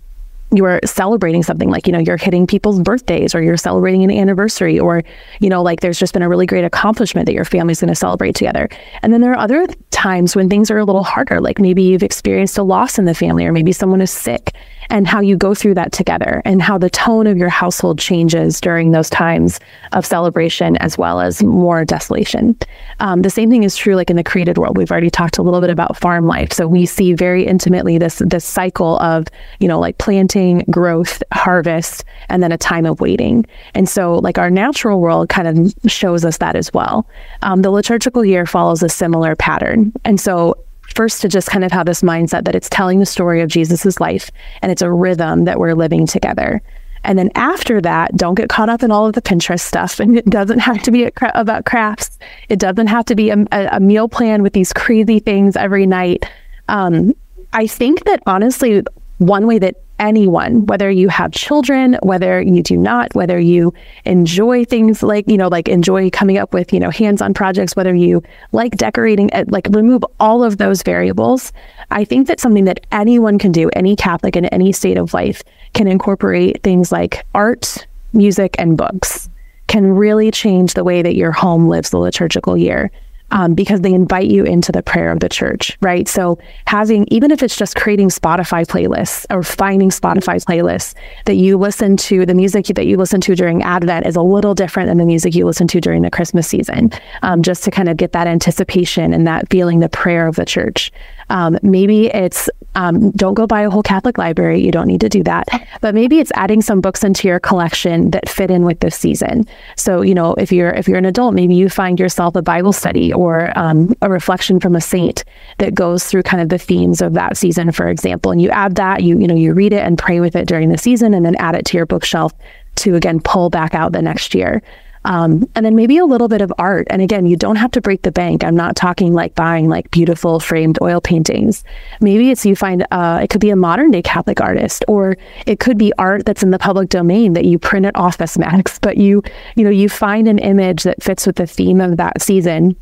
[0.51, 4.11] you are celebrating something like, you know, you're hitting people's birthdays or you're celebrating an
[4.11, 5.03] anniversary or,
[5.39, 7.95] you know, like there's just been a really great accomplishment that your family's going to
[7.95, 8.69] celebrate together.
[9.01, 12.03] And then there are other times when things are a little harder, like maybe you've
[12.03, 14.53] experienced a loss in the family or maybe someone is sick
[14.89, 18.59] and how you go through that together and how the tone of your household changes
[18.61, 19.59] during those times
[19.91, 22.57] of celebration as well as more desolation.
[22.99, 24.77] Um, the same thing is true like in the created world.
[24.77, 26.51] We've already talked a little bit about farm life.
[26.53, 29.27] So we see very intimately this this cycle of,
[29.59, 33.45] you know, like planting, growth, harvest, and then a time of waiting.
[33.73, 37.07] And so like our natural world kind of shows us that as well.
[37.41, 39.91] Um, the liturgical year follows a similar pattern.
[40.05, 40.57] And so
[40.93, 43.99] first to just kind of have this mindset that it's telling the story of Jesus's
[43.99, 46.61] life and it's a rhythm that we're living together.
[47.03, 49.99] And then after that, don't get caught up in all of the Pinterest stuff.
[50.03, 52.17] And it doesn't have to be about crafts.
[52.49, 56.25] It doesn't have to be a, a meal plan with these crazy things every night.
[56.67, 57.13] Um,
[57.53, 58.83] I think that honestly,
[59.27, 63.73] one way that anyone, whether you have children, whether you do not, whether you
[64.05, 67.75] enjoy things like, you know, like enjoy coming up with, you know, hands on projects,
[67.75, 71.53] whether you like decorating, eh, like remove all of those variables.
[71.91, 75.43] I think that something that anyone can do, any Catholic in any state of life,
[75.73, 79.29] can incorporate things like art, music, and books
[79.67, 82.91] can really change the way that your home lives the liturgical year
[83.33, 86.07] um, because they invite you into the prayer of the church, right?
[86.07, 90.93] So having, even if it's just creating Spotify playlists or finding Spotify playlists
[91.25, 94.53] that you listen to, the music that you listen to during Advent is a little
[94.53, 96.91] different than the music you listen to during the Christmas season,
[97.23, 100.45] um, just to kind of get that anticipation and that feeling the prayer of the
[100.45, 100.91] church.
[101.29, 104.61] Um, maybe it's um, don't go buy a whole Catholic library.
[104.61, 105.47] You don't need to do that.
[105.81, 109.45] But maybe it's adding some books into your collection that fit in with this season.
[109.75, 112.73] So you know, if you're if you're an adult, maybe you find yourself a Bible
[112.73, 115.23] study or um, a reflection from a saint
[115.59, 118.75] that goes through kind of the themes of that season, for example, and you add
[118.75, 119.03] that.
[119.03, 121.35] You you know you read it and pray with it during the season, and then
[121.35, 122.33] add it to your bookshelf
[122.75, 124.61] to again pull back out the next year.
[125.05, 126.87] Um, and then maybe a little bit of art.
[126.89, 128.43] And again, you don't have to break the bank.
[128.43, 131.63] I'm not talking like buying like beautiful framed oil paintings.
[131.99, 135.59] Maybe it's you find uh, it could be a modern day Catholic artist, or it
[135.59, 138.79] could be art that's in the public domain that you print it off as Max,
[138.81, 139.21] but you
[139.55, 142.75] you know you find an image that fits with the theme of that season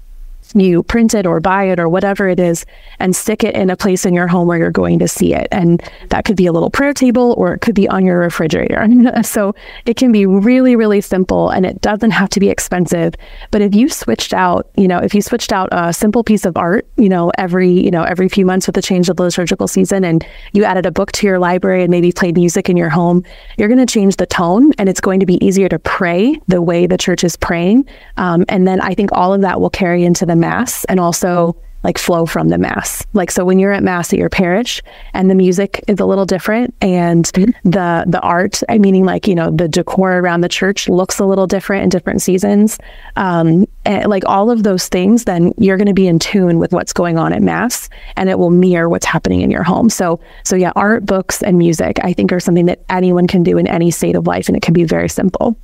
[0.56, 2.66] you print it or buy it or whatever it is
[3.00, 5.48] and stick it in a place in your home where you're going to see it.
[5.52, 8.86] And that could be a little prayer table or it could be on your refrigerator.
[9.24, 13.14] so it can be really, really simple and it doesn't have to be expensive.
[13.52, 16.58] But if you switched out, you know, if you switched out a simple piece of
[16.58, 19.68] art, you know, every, you know, every few months with the change of the liturgical
[19.68, 22.90] season and you added a book to your library and maybe played music in your
[22.90, 23.24] home,
[23.58, 26.62] you're going to change the tone and it's going to be easier to pray the
[26.62, 27.86] way the church is praying.
[28.18, 31.56] Um, and then I think all of that will carry into the mass and also
[31.84, 33.06] like flow from the mass.
[33.14, 34.82] Like so when you're at mass at your parish
[35.14, 37.26] and the music is a little different and
[37.64, 41.26] the the art, I meaning like, you know, the decor around the church looks a
[41.26, 42.78] little different in different seasons.
[43.16, 46.94] Um like all of those things, then you're going to be in tune with what's
[46.94, 49.90] going on at mass and it will mirror what's happening in your home.
[49.90, 53.58] So so yeah, art, books and music I think are something that anyone can do
[53.58, 55.58] in any state of life and it can be very simple.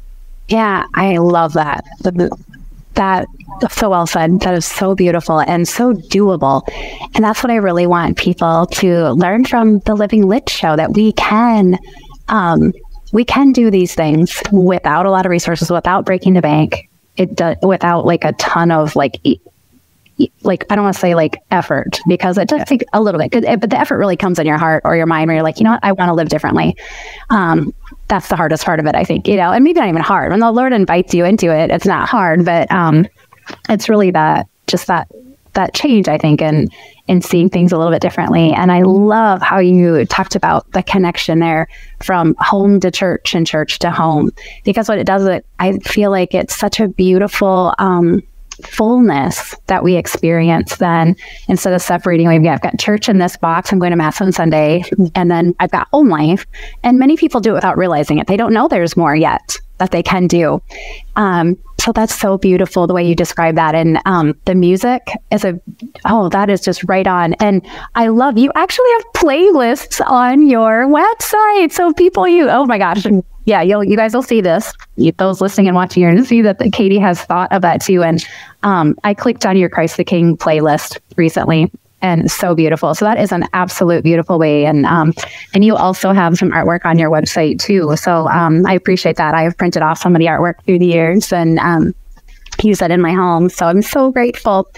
[0.47, 1.83] Yeah, I love that.
[2.97, 3.27] That
[3.71, 4.39] so well said.
[4.41, 6.62] That is so beautiful and so doable.
[7.15, 10.93] And that's what I really want people to learn from the Living Lit show that
[10.93, 11.77] we can
[12.27, 12.73] um,
[13.13, 16.89] we can do these things without a lot of resources, without breaking the bank.
[17.15, 19.19] It do, without like a ton of like
[20.41, 23.32] like I don't want to say like effort because it does take a little bit,
[23.60, 25.63] but the effort really comes in your heart or your mind where you're like, you
[25.63, 26.75] know what, I want to live differently.
[27.30, 27.73] Um,
[28.08, 30.32] that's the hardest part of it, I think, you know, and maybe not even hard.
[30.32, 33.08] When the Lord invites you into it, it's not hard, but um,
[33.69, 35.08] it's really that just that
[35.53, 36.71] that change, I think, and
[37.08, 38.53] in seeing things a little bit differently.
[38.53, 41.67] And I love how you talked about the connection there
[41.99, 44.32] from home to church and church to home,
[44.63, 47.73] because what it does, it I feel like it's such a beautiful.
[47.80, 48.23] Um,
[48.63, 51.15] fullness that we experience then
[51.48, 54.32] instead of separating maybe I've got church in this box, I'm going to mass on
[54.32, 54.84] Sunday,
[55.15, 56.46] and then I've got home life.
[56.84, 58.28] And many people do it without realizing it.
[58.28, 60.62] They don't know there's more yet that they can do.
[61.15, 63.76] Um, so that's so beautiful the way you describe that.
[63.76, 65.60] And um, the music is a,
[66.06, 67.34] oh, that is just right on.
[67.36, 67.65] And
[67.96, 71.72] I love you actually have playlists on your website.
[71.72, 73.06] So people, you, oh my gosh,
[73.46, 74.74] yeah, you guys will see this.
[74.96, 77.62] You, those listening and watching, you're going to see that, that Katie has thought of
[77.62, 78.04] that too.
[78.04, 78.26] And
[78.67, 82.93] um, I clicked on your Christ the King playlist recently and so beautiful.
[82.93, 84.65] So that is an absolute beautiful way.
[84.65, 85.13] And um,
[85.53, 87.95] and you also have some artwork on your website too.
[87.95, 89.34] So um, I appreciate that.
[89.34, 91.95] I have printed off some of the artwork through the years and um,
[92.62, 93.47] use that in my home.
[93.47, 94.69] So I'm so grateful.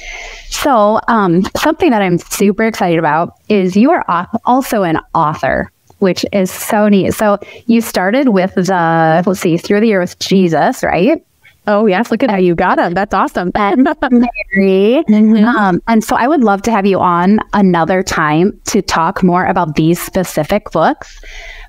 [0.50, 4.06] So um, something that I'm super excited about is you are
[4.46, 7.14] also an author which is so neat.
[7.14, 11.22] So you started with the, let's see, through the year with Jesus, right?
[11.70, 12.10] Oh, yes.
[12.10, 12.96] Look at how you got them.
[12.96, 13.52] That's awesome.
[13.54, 15.04] and Mary.
[15.10, 15.46] Mm-hmm.
[15.46, 19.46] Um, and so I would love to have you on another time to talk more
[19.46, 21.22] about these specific books.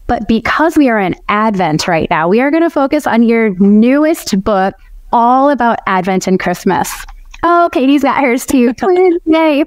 [0.07, 3.51] But because we are in Advent right now, we are going to focus on your
[3.59, 4.75] newest book,
[5.13, 7.05] all about Advent and Christmas.
[7.43, 8.73] Oh, Katie's got hers too.
[9.27, 9.65] Yay.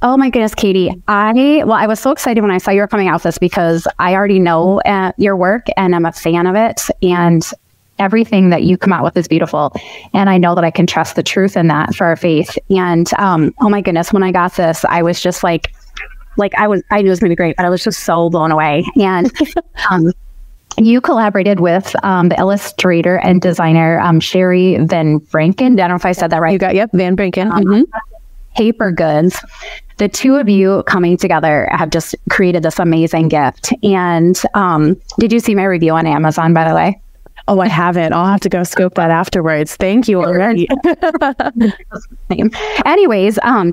[0.00, 0.90] Oh my goodness, Katie.
[1.08, 3.38] I, well, I was so excited when I saw you were coming out with this
[3.38, 6.82] because I already know uh, your work and I'm a fan of it.
[7.02, 7.42] And
[7.98, 9.72] everything that you come out with is beautiful.
[10.12, 12.56] And I know that I can trust the truth in that for our faith.
[12.70, 15.72] And um, oh my goodness, when I got this, I was just like,
[16.36, 18.00] like I was, I knew it was going to be great, but I was just
[18.00, 18.84] so blown away.
[19.00, 19.32] And
[19.90, 20.12] um,
[20.76, 25.72] you collaborated with um, the illustrator and designer um, Sherry Van Branken.
[25.72, 26.52] I don't know if I said that right.
[26.52, 27.50] You got yep, Van Branken.
[27.50, 27.98] Um, mm-hmm.
[28.54, 29.40] Paper goods
[29.98, 33.72] the two of you coming together have just created this amazing gift.
[33.82, 37.00] And um, did you see my review on Amazon, by the way?
[37.48, 38.12] Oh, I haven't.
[38.12, 39.74] I'll have to go scope that afterwards.
[39.74, 40.68] Thank you already.
[42.84, 43.72] Anyways, um,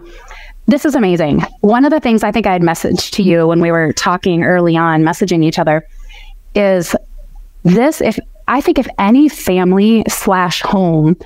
[0.68, 1.42] this is amazing.
[1.60, 4.44] One of the things I think I had messaged to you when we were talking
[4.44, 5.86] early on, messaging each other,
[6.56, 6.96] is
[7.64, 8.00] this.
[8.00, 11.18] If I think if any family slash home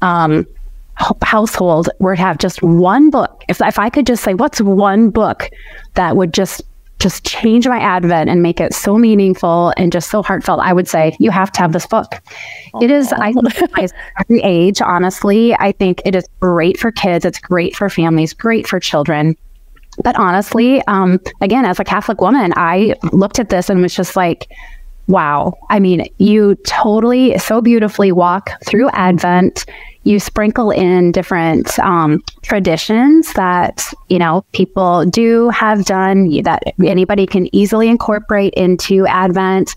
[0.00, 0.46] um,
[1.22, 5.10] household were to have just one book, if, if I could just say, what's one
[5.10, 5.50] book
[5.94, 6.62] that would just
[7.00, 10.86] just change my Advent and make it so meaningful and just so heartfelt, I would
[10.86, 12.20] say you have to have this book.
[12.74, 12.82] Aww.
[12.82, 15.54] It is, I think, every age, honestly.
[15.54, 19.36] I think it is great for kids, it's great for families, great for children.
[20.04, 24.14] But honestly, um, again, as a Catholic woman, I looked at this and was just
[24.14, 24.48] like,
[25.08, 25.54] wow.
[25.68, 29.66] I mean, you totally so beautifully walk through Advent
[30.04, 37.26] you sprinkle in different um, traditions that you know people do have done that anybody
[37.26, 39.74] can easily incorporate into Advent.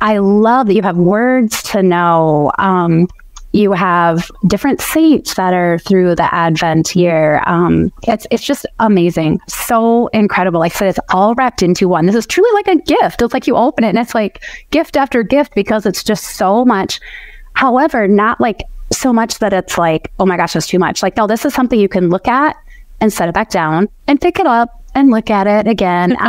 [0.00, 2.52] I love that you have words to know.
[2.58, 3.08] Um,
[3.52, 7.40] you have different saints that are through the Advent year.
[7.46, 10.58] Um, it's it's just amazing, so incredible.
[10.58, 12.06] Like I said, it's all wrapped into one.
[12.06, 13.22] This is truly like a gift.
[13.22, 16.64] It's like you open it and it's like gift after gift because it's just so
[16.64, 17.00] much.
[17.54, 18.64] However, not like
[18.98, 21.02] so much that it's like, oh my gosh, that's too much.
[21.02, 22.56] Like, no, this is something you can look at
[23.00, 26.16] and set it back down and pick it up and look at it again.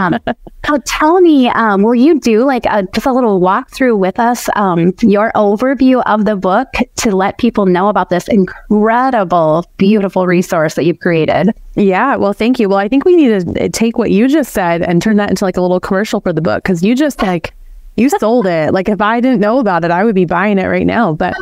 [0.68, 4.50] Um, tell me, um, will you do like a, just a little walkthrough with us,
[4.56, 10.74] um, your overview of the book to let people know about this incredible, beautiful resource
[10.74, 11.54] that you've created?
[11.76, 12.68] Yeah, well, thank you.
[12.68, 15.46] Well, I think we need to take what you just said and turn that into
[15.46, 17.54] like a little commercial for the book because you just like
[17.96, 18.74] you sold it.
[18.74, 21.14] Like if I didn't know about it, I would be buying it right now.
[21.14, 21.36] But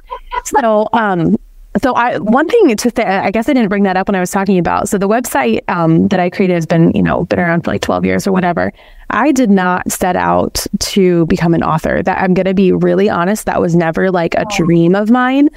[0.43, 1.37] so um
[1.81, 4.19] So I one thing to say, I guess I didn't bring that up when I
[4.19, 4.89] was talking about.
[4.89, 7.81] So the website um, that I created has been, you know, been around for like
[7.81, 8.71] 12 years or whatever.
[9.09, 12.03] I did not set out to become an author.
[12.03, 13.45] That I'm going to be really honest.
[13.47, 15.49] That was never like a dream of mine.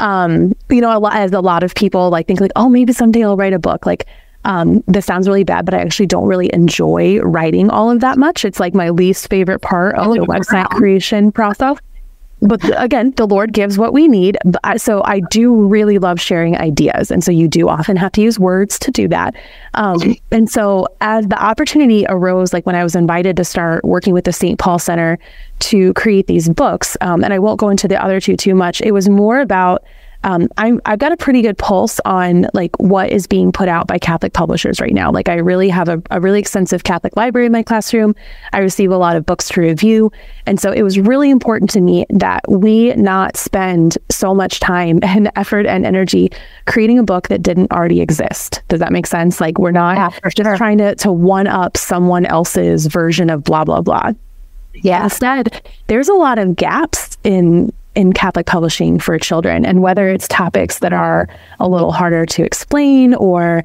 [0.00, 2.92] Um, you know, a lot, as a lot of people like think like, oh, maybe
[2.92, 3.86] someday I'll write a book.
[3.86, 4.06] Like,
[4.44, 8.18] um, this sounds really bad, but I actually don't really enjoy writing all of that
[8.18, 8.44] much.
[8.44, 11.78] It's like my least favorite part of the website creation process
[12.42, 14.36] but again, the Lord gives what we need.
[14.76, 17.10] So I do really love sharing ideas.
[17.10, 19.34] And so you do often have to use words to do that.
[19.74, 24.12] Um, and so as the opportunity arose, like when I was invited to start working
[24.12, 24.58] with the St.
[24.58, 25.18] Paul Center
[25.60, 28.80] to create these books, um, and I won't go into the other two too much,
[28.80, 29.84] it was more about
[30.24, 33.86] um, I'm, I've got a pretty good pulse on like what is being put out
[33.86, 35.10] by Catholic publishers right now.
[35.10, 38.14] Like I really have a, a really extensive Catholic library in my classroom.
[38.52, 40.12] I receive a lot of books to review.
[40.46, 45.00] And so it was really important to me that we not spend so much time
[45.02, 46.30] and effort and energy
[46.66, 48.62] creating a book that didn't already exist.
[48.68, 49.40] Does that make sense?
[49.40, 50.56] Like we're not yeah, just sure.
[50.56, 54.12] trying to, to one up someone else's version of blah, blah, blah.
[54.74, 55.04] Yeah.
[55.04, 60.26] Instead, there's a lot of gaps in in Catholic publishing for children, and whether it's
[60.28, 61.28] topics that are
[61.60, 63.64] a little harder to explain or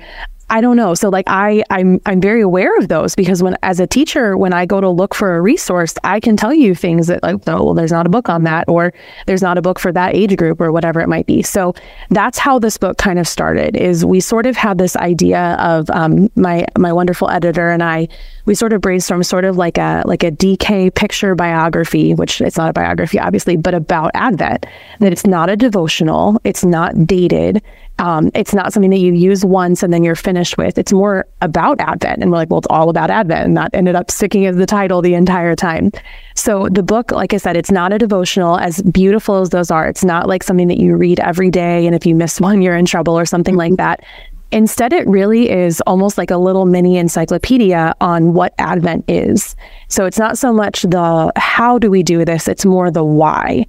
[0.50, 0.94] I don't know.
[0.94, 4.54] So like I I'm I'm very aware of those because when as a teacher when
[4.54, 7.66] I go to look for a resource, I can tell you things that like oh
[7.66, 8.94] well there's not a book on that or
[9.26, 11.42] there's not a book for that age group or whatever it might be.
[11.42, 11.74] So
[12.12, 15.90] that's how this book kind of started is we sort of had this idea of
[15.90, 18.08] um, my my wonderful editor and I
[18.46, 22.56] we sort of brainstormed sort of like a like a DK picture biography, which it's
[22.56, 24.66] not a biography obviously, but about Advent.
[25.00, 27.62] That it's not a devotional, it's not dated,
[28.00, 30.78] um, it's not something that you use once and then you're finished with.
[30.78, 32.22] It's more about Advent.
[32.22, 33.46] And we're like, well, it's all about Advent.
[33.46, 35.92] And that ended up sticking as the title the entire time.
[36.36, 39.88] So the book, like I said, it's not a devotional, as beautiful as those are.
[39.88, 41.88] It's not like something that you read every day.
[41.88, 44.04] And if you miss one, you're in trouble or something like that.
[44.52, 49.58] Instead, it really is almost like a little mini encyclopedia on what Advent is.
[49.90, 53.66] So it's not so much the how do we do this, it's more the why.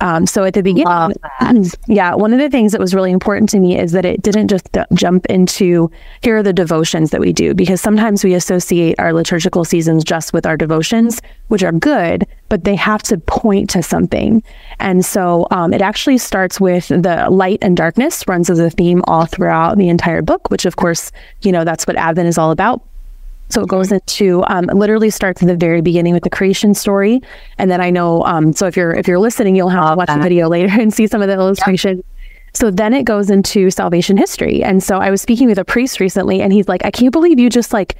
[0.00, 0.86] Um, so at the beginning,
[1.86, 4.48] yeah, one of the things that was really important to me is that it didn't
[4.48, 5.90] just d- jump into
[6.22, 10.32] here are the devotions that we do, because sometimes we associate our liturgical seasons just
[10.32, 14.42] with our devotions, which are good, but they have to point to something.
[14.80, 19.02] And so um, it actually starts with the light and darkness runs as a theme
[19.06, 22.50] all throughout the entire book, which of course, you know, that's what Advent is all
[22.50, 22.82] about.
[23.48, 27.20] So it goes into um, literally starts at the very beginning with the creation story,
[27.58, 28.24] and then I know.
[28.24, 30.92] Um, so if you're if you're listening, you'll have to watch the video later and
[30.92, 31.98] see some of the illustration.
[31.98, 32.06] Yep.
[32.54, 36.00] So then it goes into salvation history, and so I was speaking with a priest
[36.00, 37.96] recently, and he's like, "I can't believe you just like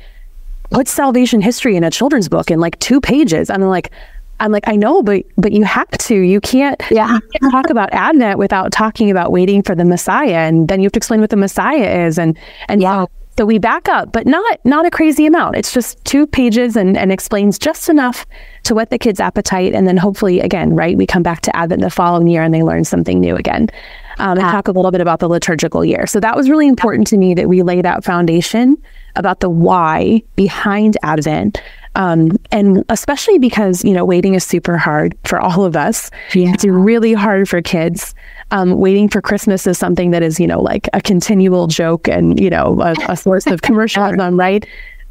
[0.71, 3.93] put salvation history in a children's book in like two pages." And I'm like,
[4.41, 6.15] I'm like, I know, but but you have to.
[6.15, 7.15] You can't, yeah.
[7.15, 10.87] You can't talk about Advent without talking about waiting for the Messiah, and then you
[10.87, 12.37] have to explain what the Messiah is, and
[12.69, 13.05] and yeah.
[13.05, 15.57] So so we back up, but not not a crazy amount.
[15.57, 18.25] It's just two pages and, and explains just enough
[18.65, 19.75] to whet the kids' appetite.
[19.75, 22.63] And then hopefully, again, right, we come back to Advent the following year and they
[22.63, 23.69] learn something new again.
[24.19, 26.07] Um, and talk a little bit about the liturgical year.
[26.07, 28.79] So that was really important to me that we laid that foundation
[29.15, 31.61] about the why behind Advent.
[31.97, 36.11] Um, and especially because, you know, waiting is super hard for all of us.
[36.35, 36.53] Yeah.
[36.53, 38.15] It's really hard for kids
[38.51, 42.39] um, waiting for Christmas is something that is, you know, like a continual joke and,
[42.39, 44.67] you know, a, a source of commercialism, right?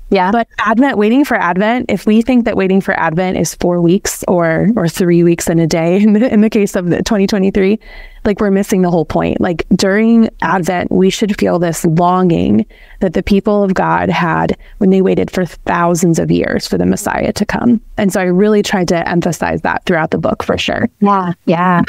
[0.10, 0.32] Yeah.
[0.32, 4.24] But Advent, waiting for Advent, if we think that waiting for Advent is four weeks
[4.28, 7.80] or or three weeks in a day, in the, in the case of the 2023,
[8.24, 9.40] like we're missing the whole point.
[9.42, 12.66] Like during Advent, we should feel this longing
[13.02, 16.86] that the people of God had when they waited for thousands of years for the
[16.86, 17.82] Messiah to come.
[17.98, 20.90] And so I really tried to emphasize that throughout the book for sure.
[21.00, 21.34] Yeah.
[21.46, 21.82] Yeah.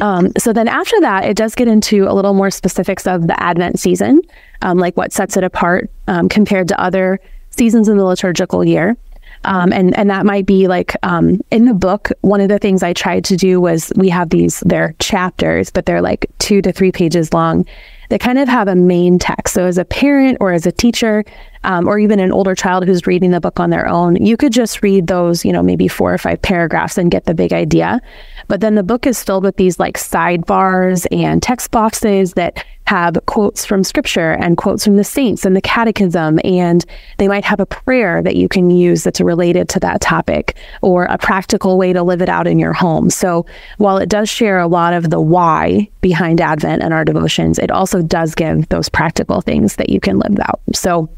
[0.00, 3.40] Um, so then after that, it does get into a little more specifics of the
[3.42, 4.22] Advent season,
[4.62, 8.96] um, like what sets it apart um, compared to other seasons in the liturgical year.
[9.44, 12.10] Um, and and that might be like um, in the book.
[12.22, 15.86] One of the things I tried to do was we have these they're chapters, but
[15.86, 17.64] they're like two to three pages long.
[18.08, 19.54] They kind of have a main text.
[19.54, 21.24] So as a parent or as a teacher,
[21.64, 24.52] um, or even an older child who's reading the book on their own, you could
[24.52, 28.00] just read those, you know, maybe four or five paragraphs and get the big idea.
[28.48, 33.18] But then the book is filled with these like sidebars and text boxes that have
[33.26, 36.38] quotes from scripture and quotes from the saints and the catechism.
[36.44, 36.84] And
[37.18, 41.04] they might have a prayer that you can use that's related to that topic or
[41.06, 43.10] a practical way to live it out in your home.
[43.10, 43.46] So
[43.78, 47.70] while it does share a lot of the why behind Advent and our devotions, it
[47.70, 50.60] also does give those practical things that you can live out.
[50.72, 51.08] So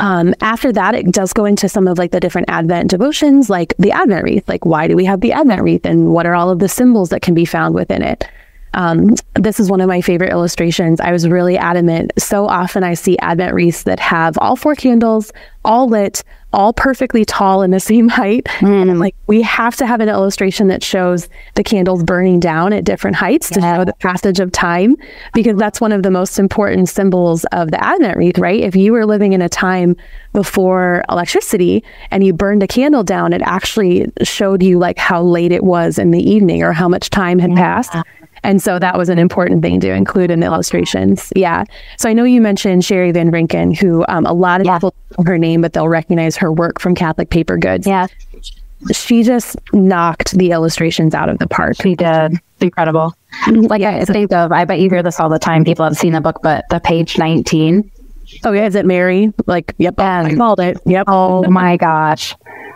[0.00, 3.74] um, after that, it does go into some of like the different Advent devotions, like
[3.78, 4.48] the Advent wreath.
[4.48, 7.10] Like, why do we have the Advent wreath, and what are all of the symbols
[7.10, 8.26] that can be found within it?
[8.74, 11.00] Um, this is one of my favorite illustrations.
[11.00, 12.12] I was really adamant.
[12.18, 15.32] So often I see Advent wreaths that have all four candles,
[15.64, 18.44] all lit, all perfectly tall in the same height.
[18.58, 18.82] Mm.
[18.82, 22.72] And I'm like, we have to have an illustration that shows the candles burning down
[22.72, 23.54] at different heights yeah.
[23.54, 24.96] to show the passage of time,
[25.32, 28.60] because that's one of the most important symbols of the Advent wreath, right?
[28.60, 29.96] If you were living in a time
[30.32, 35.52] before electricity and you burned a candle down, it actually showed you like how late
[35.52, 37.94] it was in the evening or how much time had passed.
[38.42, 41.32] And so that was an important thing to include in the illustrations.
[41.36, 41.64] Yeah.
[41.98, 44.78] So I know you mentioned Sherry Van Rinken, who um, a lot of yeah.
[44.78, 47.86] people know her name, but they'll recognize her work from Catholic Paper Goods.
[47.86, 48.06] Yeah.
[48.92, 51.76] She just knocked the illustrations out of the park.
[51.82, 52.38] She did.
[52.60, 53.14] Incredible.
[53.46, 55.64] Like I think of, I bet you hear this all the time.
[55.64, 57.90] People have seen the book, but the page 19.
[58.44, 58.66] Oh, yeah.
[58.66, 59.32] Is it Mary?
[59.46, 59.98] Like, yep.
[59.98, 60.78] And, I called it.
[60.86, 61.04] Yep.
[61.08, 62.34] Oh my gosh.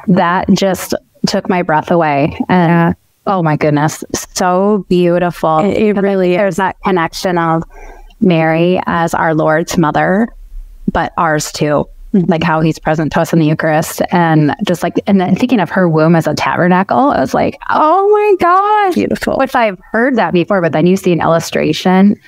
[0.08, 0.94] That just
[1.26, 2.38] took my breath away.
[2.48, 2.94] And
[3.26, 4.04] Oh my goodness.
[4.34, 5.58] So beautiful.
[5.58, 7.64] It, it really There's that connection of
[8.20, 10.28] Mary as our Lord's mother,
[10.92, 11.88] but ours too.
[12.12, 12.30] Mm-hmm.
[12.30, 14.02] Like how he's present to us in the Eucharist.
[14.12, 17.58] And just like, and then thinking of her womb as a tabernacle, I was like,
[17.70, 18.94] oh my gosh.
[18.94, 19.36] Beautiful.
[19.38, 22.20] Which I've heard that before, but then you see an illustration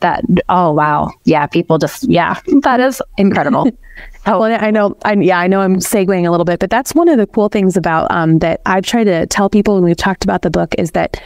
[0.00, 1.10] that, oh wow.
[1.24, 1.46] Yeah.
[1.46, 3.70] People just, yeah, that is incredible.
[4.26, 4.96] Oh, well, I know.
[5.04, 5.60] I, yeah, I know.
[5.60, 8.60] I'm segueing a little bit, but that's one of the cool things about um, that
[8.66, 11.22] I've tried to tell people when we've talked about the book is that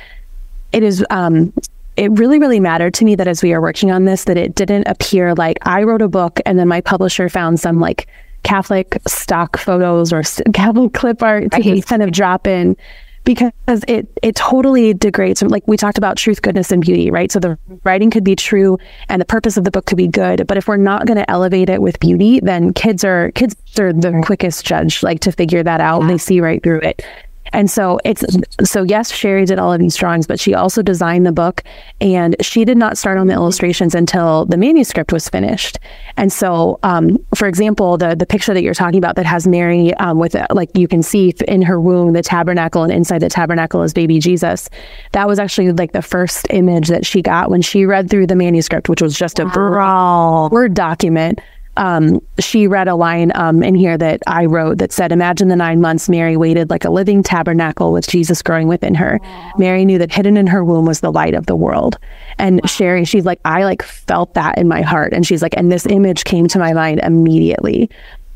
[0.72, 1.04] it is.
[1.10, 1.52] Um,
[1.96, 4.56] it really, really mattered to me that as we are working on this, that it
[4.56, 8.08] didn't appear like I wrote a book and then my publisher found some like
[8.42, 10.22] Catholic stock photos or
[10.52, 12.76] Catholic clip art to kind of drop in
[13.24, 13.52] because
[13.88, 17.32] it it totally degrades like we talked about truth goodness and beauty right?
[17.32, 20.46] So the writing could be true and the purpose of the book could be good
[20.46, 23.92] but if we're not going to elevate it with beauty then kids are kids are
[23.92, 26.02] the quickest judge like to figure that out.
[26.02, 26.08] Yeah.
[26.08, 26.18] they mm-hmm.
[26.18, 27.04] see right through it
[27.52, 28.24] and so it's
[28.62, 31.62] so yes, Sherry did all of these drawings, but she also designed the book
[32.00, 35.78] and she did not start on the illustrations until the manuscript was finished.
[36.16, 39.94] And so, um, for example, the the picture that you're talking about that has Mary
[39.94, 43.82] um, with like you can see in her womb the tabernacle and inside the tabernacle
[43.82, 44.68] is baby Jesus.
[45.12, 48.36] That was actually like the first image that she got when she read through the
[48.36, 50.48] manuscript, which was just a wow.
[50.50, 51.40] word document
[51.76, 55.56] um, she read a line um, in here that I wrote that said, Imagine the
[55.56, 59.20] nine months Mary waited like a living tabernacle with Jesus growing within her.
[59.58, 61.98] Mary knew that hidden in her womb was the light of the world.
[62.38, 65.12] And Sherry, she's like, I like felt that in my heart.
[65.12, 67.90] And she's like, and this image came to my mind immediately.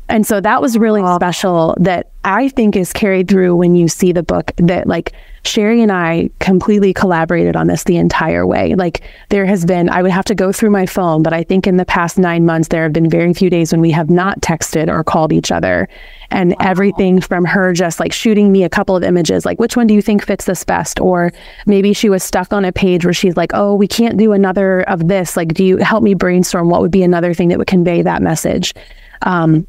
[0.09, 4.11] And so that was really special that I think is carried through when you see
[4.11, 8.75] the book that like Sherry and I completely collaborated on this the entire way.
[8.75, 11.65] Like there has been, I would have to go through my phone, but I think
[11.65, 14.41] in the past nine months, there have been very few days when we have not
[14.41, 15.87] texted or called each other.
[16.31, 16.57] And wow.
[16.61, 19.93] everything from her just like shooting me a couple of images, like, which one do
[19.93, 20.99] you think fits this best?
[20.99, 21.31] Or
[21.65, 24.81] maybe she was stuck on a page where she's like, oh, we can't do another
[24.81, 25.37] of this.
[25.37, 28.21] Like, do you help me brainstorm what would be another thing that would convey that
[28.21, 28.73] message?
[29.21, 29.65] Um,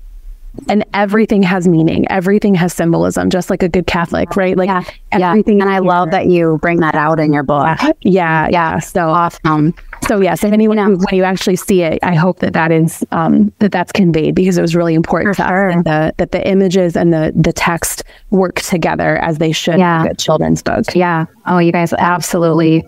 [0.68, 2.10] and everything has meaning.
[2.10, 4.56] Everything has symbolism just like a good catholic right?
[4.56, 4.82] Like yeah,
[5.12, 5.64] everything yeah.
[5.64, 7.78] and i love that you bring that out in your book.
[8.02, 8.48] Yeah.
[8.50, 8.78] Yeah.
[8.78, 9.74] So awesome.
[10.06, 13.04] so yes if anyone who, when you actually see it i hope that that is
[13.12, 15.70] um, that that's conveyed because it was really important to sure.
[15.70, 19.78] us that the, that the images and the the text work together as they should
[19.78, 20.04] yeah.
[20.04, 20.84] in a children's book.
[20.94, 21.26] Yeah.
[21.46, 22.86] Oh you guys absolutely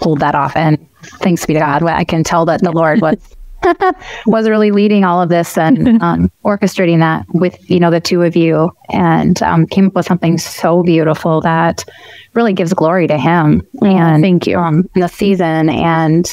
[0.00, 0.56] pulled that off.
[0.56, 3.16] And thanks be to god i can tell that the lord was
[4.26, 8.22] was really leading all of this and um, orchestrating that with you know the two
[8.22, 11.84] of you and um, came up with something so beautiful that
[12.34, 16.30] really gives glory to him and thank you um, the season and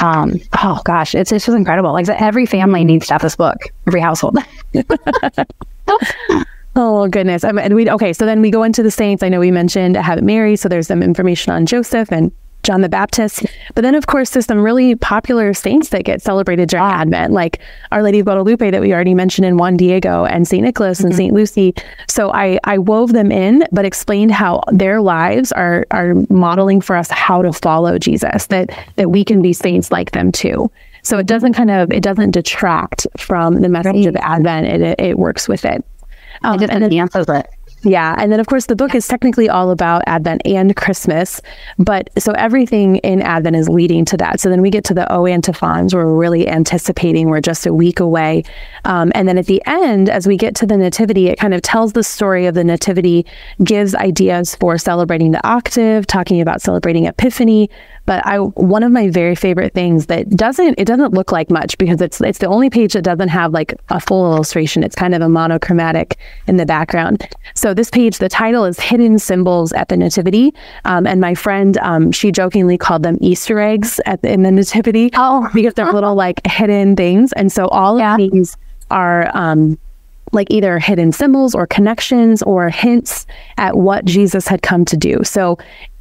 [0.00, 3.58] um, oh gosh it's, it's just incredible like every family needs to have this book
[3.86, 4.38] every household
[6.78, 7.42] Oh goodness!
[7.42, 8.12] Um, and we okay.
[8.12, 9.22] So then we go into the saints.
[9.22, 10.56] I know we mentioned Have Mary.
[10.56, 12.30] So there's some information on Joseph and
[12.66, 13.46] John the Baptist.
[13.74, 17.60] But then, of course, there's some really popular saints that get celebrated during Advent, like
[17.92, 20.64] Our Lady of Guadalupe that we already mentioned in Juan Diego and St.
[20.64, 21.16] Nicholas and mm-hmm.
[21.16, 21.34] St.
[21.34, 21.74] Lucy.
[22.08, 26.96] So I, I wove them in, but explained how their lives are, are modeling for
[26.96, 30.70] us how to follow Jesus, that, that we can be saints like them too.
[31.02, 34.06] So it doesn't kind of, it doesn't detract from the message right.
[34.06, 34.66] of Advent.
[34.66, 35.84] It, it, it works with it.
[36.42, 37.46] Um, it just enhances it.
[37.86, 38.16] Yeah.
[38.18, 41.40] And then, of course, the book is technically all about Advent and Christmas.
[41.78, 44.40] But so everything in Advent is leading to that.
[44.40, 47.28] So then we get to the O antiphons where we're really anticipating.
[47.28, 48.42] We're just a week away.
[48.84, 51.62] Um, and then at the end, as we get to the Nativity, it kind of
[51.62, 53.24] tells the story of the Nativity,
[53.62, 57.70] gives ideas for celebrating the octave, talking about celebrating Epiphany,
[58.06, 61.76] but I one of my very favorite things that doesn't it doesn't look like much
[61.76, 64.82] because it's it's the only page that doesn't have like a full illustration.
[64.82, 66.16] It's kind of a monochromatic
[66.46, 67.28] in the background.
[67.54, 70.52] So this page, the title is Hidden Symbols at the Nativity.
[70.84, 74.50] Um, and my friend, um, she jokingly called them Easter eggs at the, in the
[74.50, 75.10] Nativity.
[75.18, 75.48] Oh.
[75.54, 77.32] because they're little like hidden things.
[77.34, 78.14] And so all Yeah.
[78.14, 78.56] of these
[78.90, 79.78] are um,
[80.32, 83.26] like either hidden symbols or connections or hints
[83.58, 85.22] at what Jesus had come to do.
[85.24, 85.58] So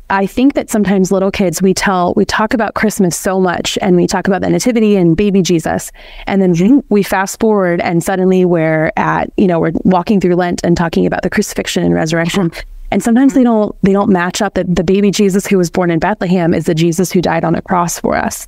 [0.09, 3.95] I think that sometimes little kids we tell we talk about Christmas so much and
[3.95, 5.91] we talk about the nativity and baby Jesus.
[6.27, 6.79] And then mm-hmm.
[6.89, 11.05] we fast forward and suddenly we're at you know we're walking through Lent and talking
[11.05, 12.51] about the crucifixion and resurrection.
[12.91, 15.89] And sometimes they don't they don't match up that the baby Jesus who was born
[15.89, 18.47] in Bethlehem is the Jesus who died on a cross for us.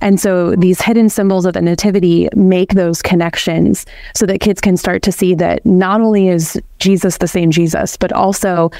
[0.00, 4.76] And so these hidden symbols of the nativity make those connections so that kids can
[4.76, 8.70] start to see that not only is Jesus the same Jesus, but also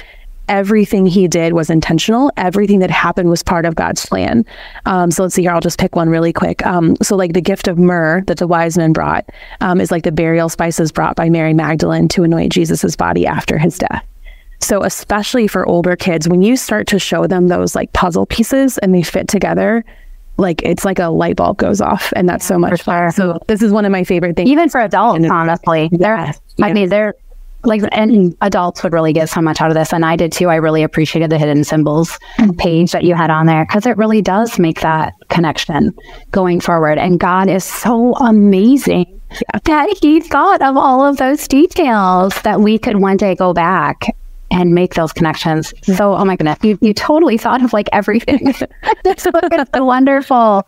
[0.49, 2.31] everything he did was intentional.
[2.35, 4.45] Everything that happened was part of God's plan.
[4.85, 5.51] Um, so let's see here.
[5.51, 6.65] I'll just pick one really quick.
[6.65, 9.29] Um, so, like the gift of myrrh that the wise men brought
[9.61, 13.57] um, is like the burial spices brought by Mary Magdalene to anoint Jesus's body after
[13.57, 14.05] his death.
[14.59, 18.77] So, especially for older kids, when you start to show them those like puzzle pieces
[18.79, 19.85] and they fit together,
[20.37, 23.11] like it's like a light bulb goes off, and that's so much fun.
[23.11, 24.49] So, this is one of my favorite things.
[24.49, 25.89] Even for adults, honestly.
[25.91, 26.39] They're, Yes.
[26.61, 27.13] I mean, they're
[27.63, 29.91] like, and adults would really get so much out of this.
[29.93, 30.49] And I did too.
[30.49, 32.17] I really appreciated the hidden symbols
[32.57, 35.93] page that you had on there because it really does make that connection
[36.31, 36.97] going forward.
[36.97, 39.19] And God is so amazing
[39.65, 44.15] that He thought of all of those details that we could one day go back
[44.51, 45.73] and make those connections.
[45.83, 48.53] So, oh my goodness, you, you totally thought of like everything.
[49.03, 49.31] That's so
[49.75, 50.67] wonderful.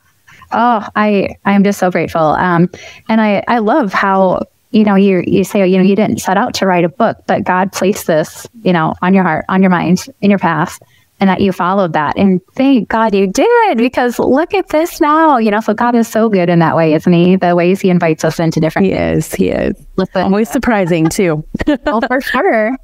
[0.54, 2.22] Oh, I I am just so grateful.
[2.22, 2.70] Um,
[3.10, 6.38] and I I love how you know you you say you know you didn't set
[6.38, 9.62] out to write a book, but God placed this you know on your heart, on
[9.62, 10.80] your mind, in your path,
[11.20, 12.18] and that you followed that.
[12.18, 15.38] And thank God you did because look at this now.
[15.38, 17.36] You know, so God is so good in that way, isn't He?
[17.36, 18.88] The ways He invites us into different.
[18.88, 21.46] he is, he is Listen, always surprising too.
[21.86, 22.76] oh, for sure.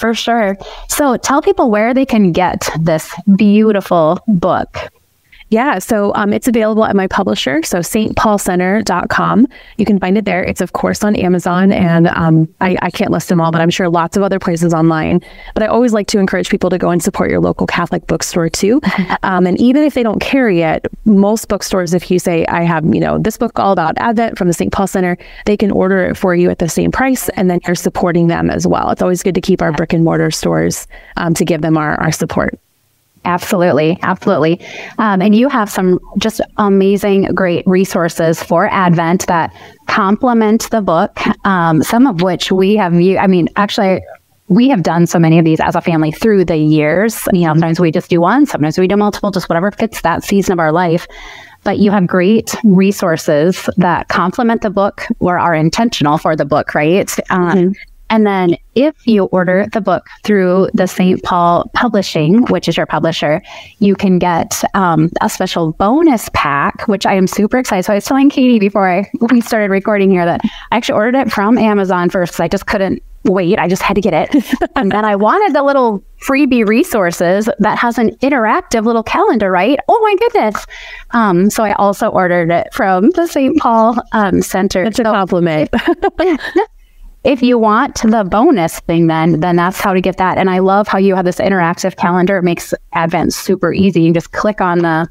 [0.00, 0.58] For sure.
[0.88, 4.76] So tell people where they can get this beautiful book.
[5.54, 9.46] Yeah, so um, it's available at my publisher, so stpaulcenter.com.
[9.76, 10.42] You can find it there.
[10.42, 13.70] It's, of course, on Amazon, and um, I, I can't list them all, but I'm
[13.70, 15.20] sure lots of other places online.
[15.54, 18.48] But I always like to encourage people to go and support your local Catholic bookstore
[18.48, 18.80] too.
[19.22, 22.84] Um, and even if they don't carry it, most bookstores, if you say, I have,
[22.84, 24.72] you know, this book all about Advent from the St.
[24.72, 27.74] Paul Center, they can order it for you at the same price, and then you're
[27.74, 28.90] supporting them as well.
[28.90, 30.86] It's always good to keep our brick and mortar stores
[31.16, 32.58] um, to give them our, our support.
[33.24, 34.60] Absolutely, absolutely.
[34.98, 39.54] Um, and you have some just amazing, great resources for Advent that
[39.86, 41.18] complement the book.
[41.46, 42.92] Um, some of which we have.
[42.94, 44.02] I mean, actually,
[44.48, 47.26] we have done so many of these as a family through the years.
[47.32, 50.22] You know, sometimes we just do one, sometimes we do multiple, just whatever fits that
[50.22, 51.06] season of our life.
[51.62, 56.74] But you have great resources that complement the book or are intentional for the book,
[56.74, 57.10] right?
[57.30, 57.74] Um,
[58.14, 61.20] and then if you order the book through the St.
[61.24, 63.42] Paul Publishing, which is your publisher,
[63.80, 67.82] you can get um, a special bonus pack, which I am super excited.
[67.82, 71.16] So I was telling Katie before I, we started recording here that I actually ordered
[71.16, 73.58] it from Amazon first because I just couldn't wait.
[73.58, 74.44] I just had to get it.
[74.76, 79.80] and then I wanted the little freebie resources that has an interactive little calendar, right?
[79.88, 80.66] Oh my goodness.
[81.10, 83.58] Um, so I also ordered it from the St.
[83.58, 84.84] Paul um, Center.
[84.84, 85.68] Such a compliment.
[87.24, 90.58] If you want the bonus thing then then that's how to get that and i
[90.58, 94.60] love how you have this interactive calendar it makes advent super easy you just click
[94.60, 95.08] on the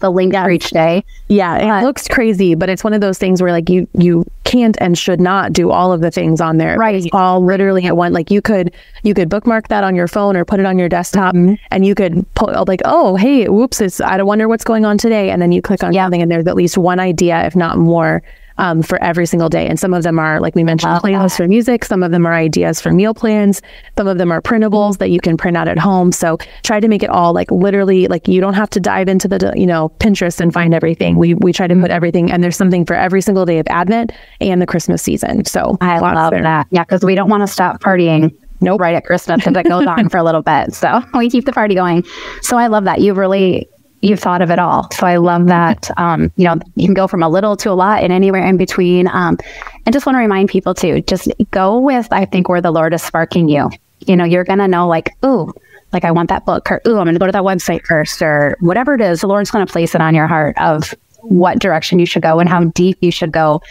[0.00, 3.16] the link for each day Yeah, it Uh, looks crazy, but it's one of those
[3.16, 6.58] things where like you you can't and should not do all of the things on
[6.58, 6.76] there.
[6.76, 6.96] Right.
[6.96, 8.12] It's all literally at one.
[8.12, 8.74] Like you could
[9.04, 11.54] you could bookmark that on your phone or put it on your desktop, Mm-hmm.
[11.70, 14.98] and you could pull like oh hey whoops it's I don't wonder what's going on
[14.98, 16.04] today, and then you click on Yeah.
[16.04, 18.22] something and there's at least one idea if not more.
[18.56, 19.66] Um, for every single day.
[19.66, 21.84] And some of them are, like we mentioned, Love playlists for music.
[21.84, 23.60] Some of them are ideas for meal plans.
[23.98, 26.12] Some of them are printables that you can print out at home.
[26.12, 29.26] So try to make it all like literally like you don't have to dive into
[29.26, 31.16] the you know Pinterest and find everything.
[31.16, 34.12] We we try to put everything and there's something for every single day of Advent
[34.40, 35.44] and the Christmas season.
[35.46, 36.42] So i love there.
[36.42, 38.80] that yeah because we don't want to stop partying Nope.
[38.80, 41.52] right at christmas because it goes on for a little bit so we keep the
[41.52, 42.04] party going
[42.40, 43.68] so i love that you really
[44.04, 44.88] you've thought of it all.
[44.92, 47.74] So i love that um, you know you can go from a little to a
[47.74, 49.38] lot and anywhere in between um,
[49.86, 52.94] and just want to remind people too just go with i think where the lord
[52.94, 53.70] is sparking you.
[54.06, 55.52] You know you're gonna know like ooh
[55.92, 58.56] like i want that book or ooh i'm gonna go to that website first or
[58.60, 62.06] whatever it is the lord's gonna place it on your heart of what direction you
[62.06, 63.62] should go and how deep you should go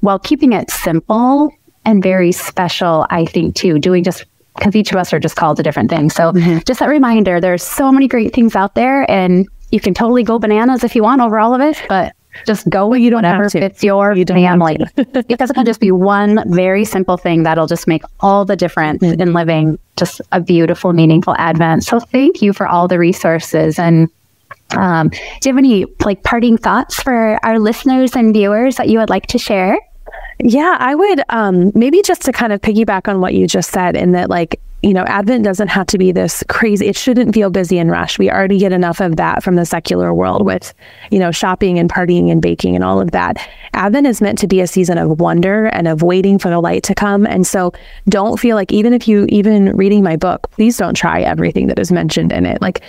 [0.00, 1.50] while keeping it simple
[1.84, 4.24] and very special, I think, too, doing just
[4.56, 6.14] because each of us are just called to different things.
[6.14, 6.32] So
[6.66, 10.38] just that reminder, there's so many great things out there and you can totally go
[10.38, 12.14] bananas if you want over all of it, but
[12.46, 13.60] just go with you don't whatever have to.
[13.60, 14.78] fits your You family.
[14.96, 19.02] because it can just be one very simple thing that'll just make all the difference
[19.02, 21.84] in living just a beautiful, meaningful Advent.
[21.84, 24.08] So thank you for all the resources and
[24.76, 25.18] um, do
[25.48, 29.26] you have any like parting thoughts for our listeners and viewers that you would like
[29.28, 29.78] to share?
[30.40, 33.94] Yeah, I would um, maybe just to kind of piggyback on what you just said,
[33.96, 37.48] in that, like, you know, Advent doesn't have to be this crazy, it shouldn't feel
[37.48, 38.18] busy and rushed.
[38.18, 40.74] We already get enough of that from the secular world with,
[41.10, 43.38] you know, shopping and partying and baking and all of that.
[43.72, 46.82] Advent is meant to be a season of wonder and of waiting for the light
[46.82, 47.26] to come.
[47.26, 47.72] And so
[48.10, 51.78] don't feel like, even if you, even reading my book, please don't try everything that
[51.78, 52.60] is mentioned in it.
[52.60, 52.82] Like,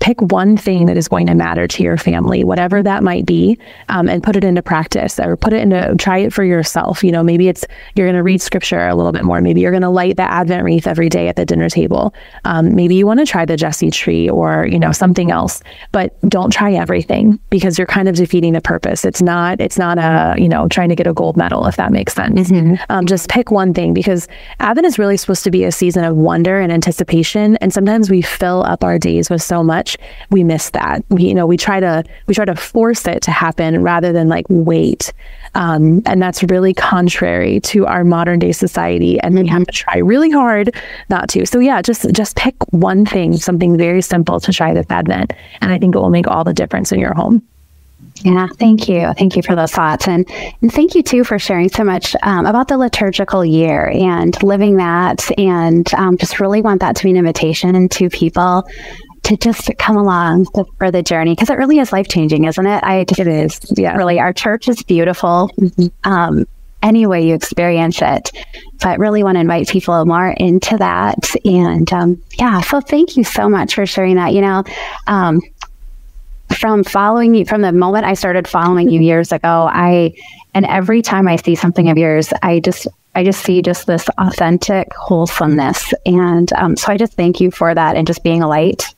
[0.00, 3.58] pick one thing that is going to matter to your family, whatever that might be,
[3.88, 7.02] um, and put it into practice or put it into, try it for yourself.
[7.02, 7.64] You know, maybe it's
[7.96, 9.40] you're going to read scripture a little bit more.
[9.40, 12.14] Maybe you're going to light the Advent wreath every day at the dinner table.
[12.44, 15.62] Um, maybe you want to try the Jesse tree or, you know, something else,
[15.92, 19.04] but don't try everything because you're kind of defeating the purpose.
[19.04, 21.92] It's not, it's not a, you know, trying to get a gold medal, if that
[21.92, 22.50] makes sense.
[22.88, 24.28] Um, just pick one thing because
[24.60, 27.56] Advent is really supposed to be a season of wonder and anticipation.
[27.56, 29.96] And sometimes we fill up our days with so much,
[30.30, 31.04] we miss that.
[31.08, 34.28] We, you know, we try to, we try to force it to happen rather than
[34.28, 35.12] like wait.
[35.54, 39.20] Um, and that's really contrary to our modern day society.
[39.20, 40.74] And we have to try really hard
[41.10, 41.46] not to.
[41.46, 45.72] So yeah, just just pick one thing, something very simple to try this Advent, and
[45.72, 47.42] I think it will make all the difference in your home.
[48.22, 49.12] Yeah, thank you.
[49.14, 50.06] Thank you for those thoughts.
[50.06, 50.28] And,
[50.62, 54.76] and thank you too for sharing so much um, about the liturgical year and living
[54.76, 55.28] that.
[55.38, 58.64] And um, just really want that to be an invitation to people
[59.24, 60.46] to just come along
[60.78, 62.84] for the journey because it really is life changing, isn't it?
[62.84, 63.96] I It is, yeah.
[63.96, 65.50] Really, our church is beautiful.
[66.04, 66.46] Um,
[66.82, 68.30] any way you experience it,
[68.82, 71.18] but really want to invite people more into that.
[71.44, 74.34] And um, yeah, so thank you so much for sharing that.
[74.34, 74.64] You know,
[75.06, 75.40] um,
[76.58, 80.14] from following you from the moment I started following you years ago, I
[80.52, 84.06] and every time I see something of yours, I just I just see just this
[84.18, 88.48] authentic wholesomeness, and um, so I just thank you for that and just being a
[88.48, 88.93] light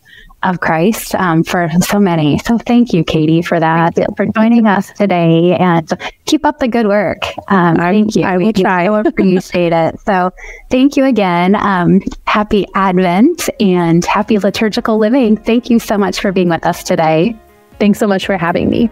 [0.47, 2.39] of Christ um, for so many.
[2.39, 5.91] So thank you, Katie, for that for joining us today, and
[6.25, 7.25] keep up the good work.
[7.49, 8.23] Um, thank you.
[8.23, 8.87] I will Thank try.
[8.87, 10.01] I appreciate it.
[10.01, 10.31] So
[10.71, 11.55] thank you again.
[11.57, 15.37] Um, happy Advent and happy liturgical living.
[15.37, 17.37] Thank you so much for being with us today.
[17.79, 18.91] Thanks so much for having me.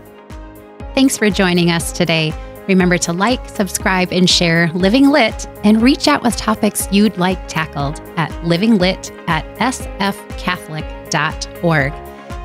[0.95, 2.35] Thanks for joining us today.
[2.69, 7.47] Remember to like, subscribe, and share Living Lit and reach out with topics you'd like
[7.47, 9.45] tackled at livinglit at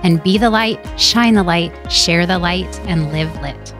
[0.03, 3.73] And be the light, shine the light, share the light, and live lit.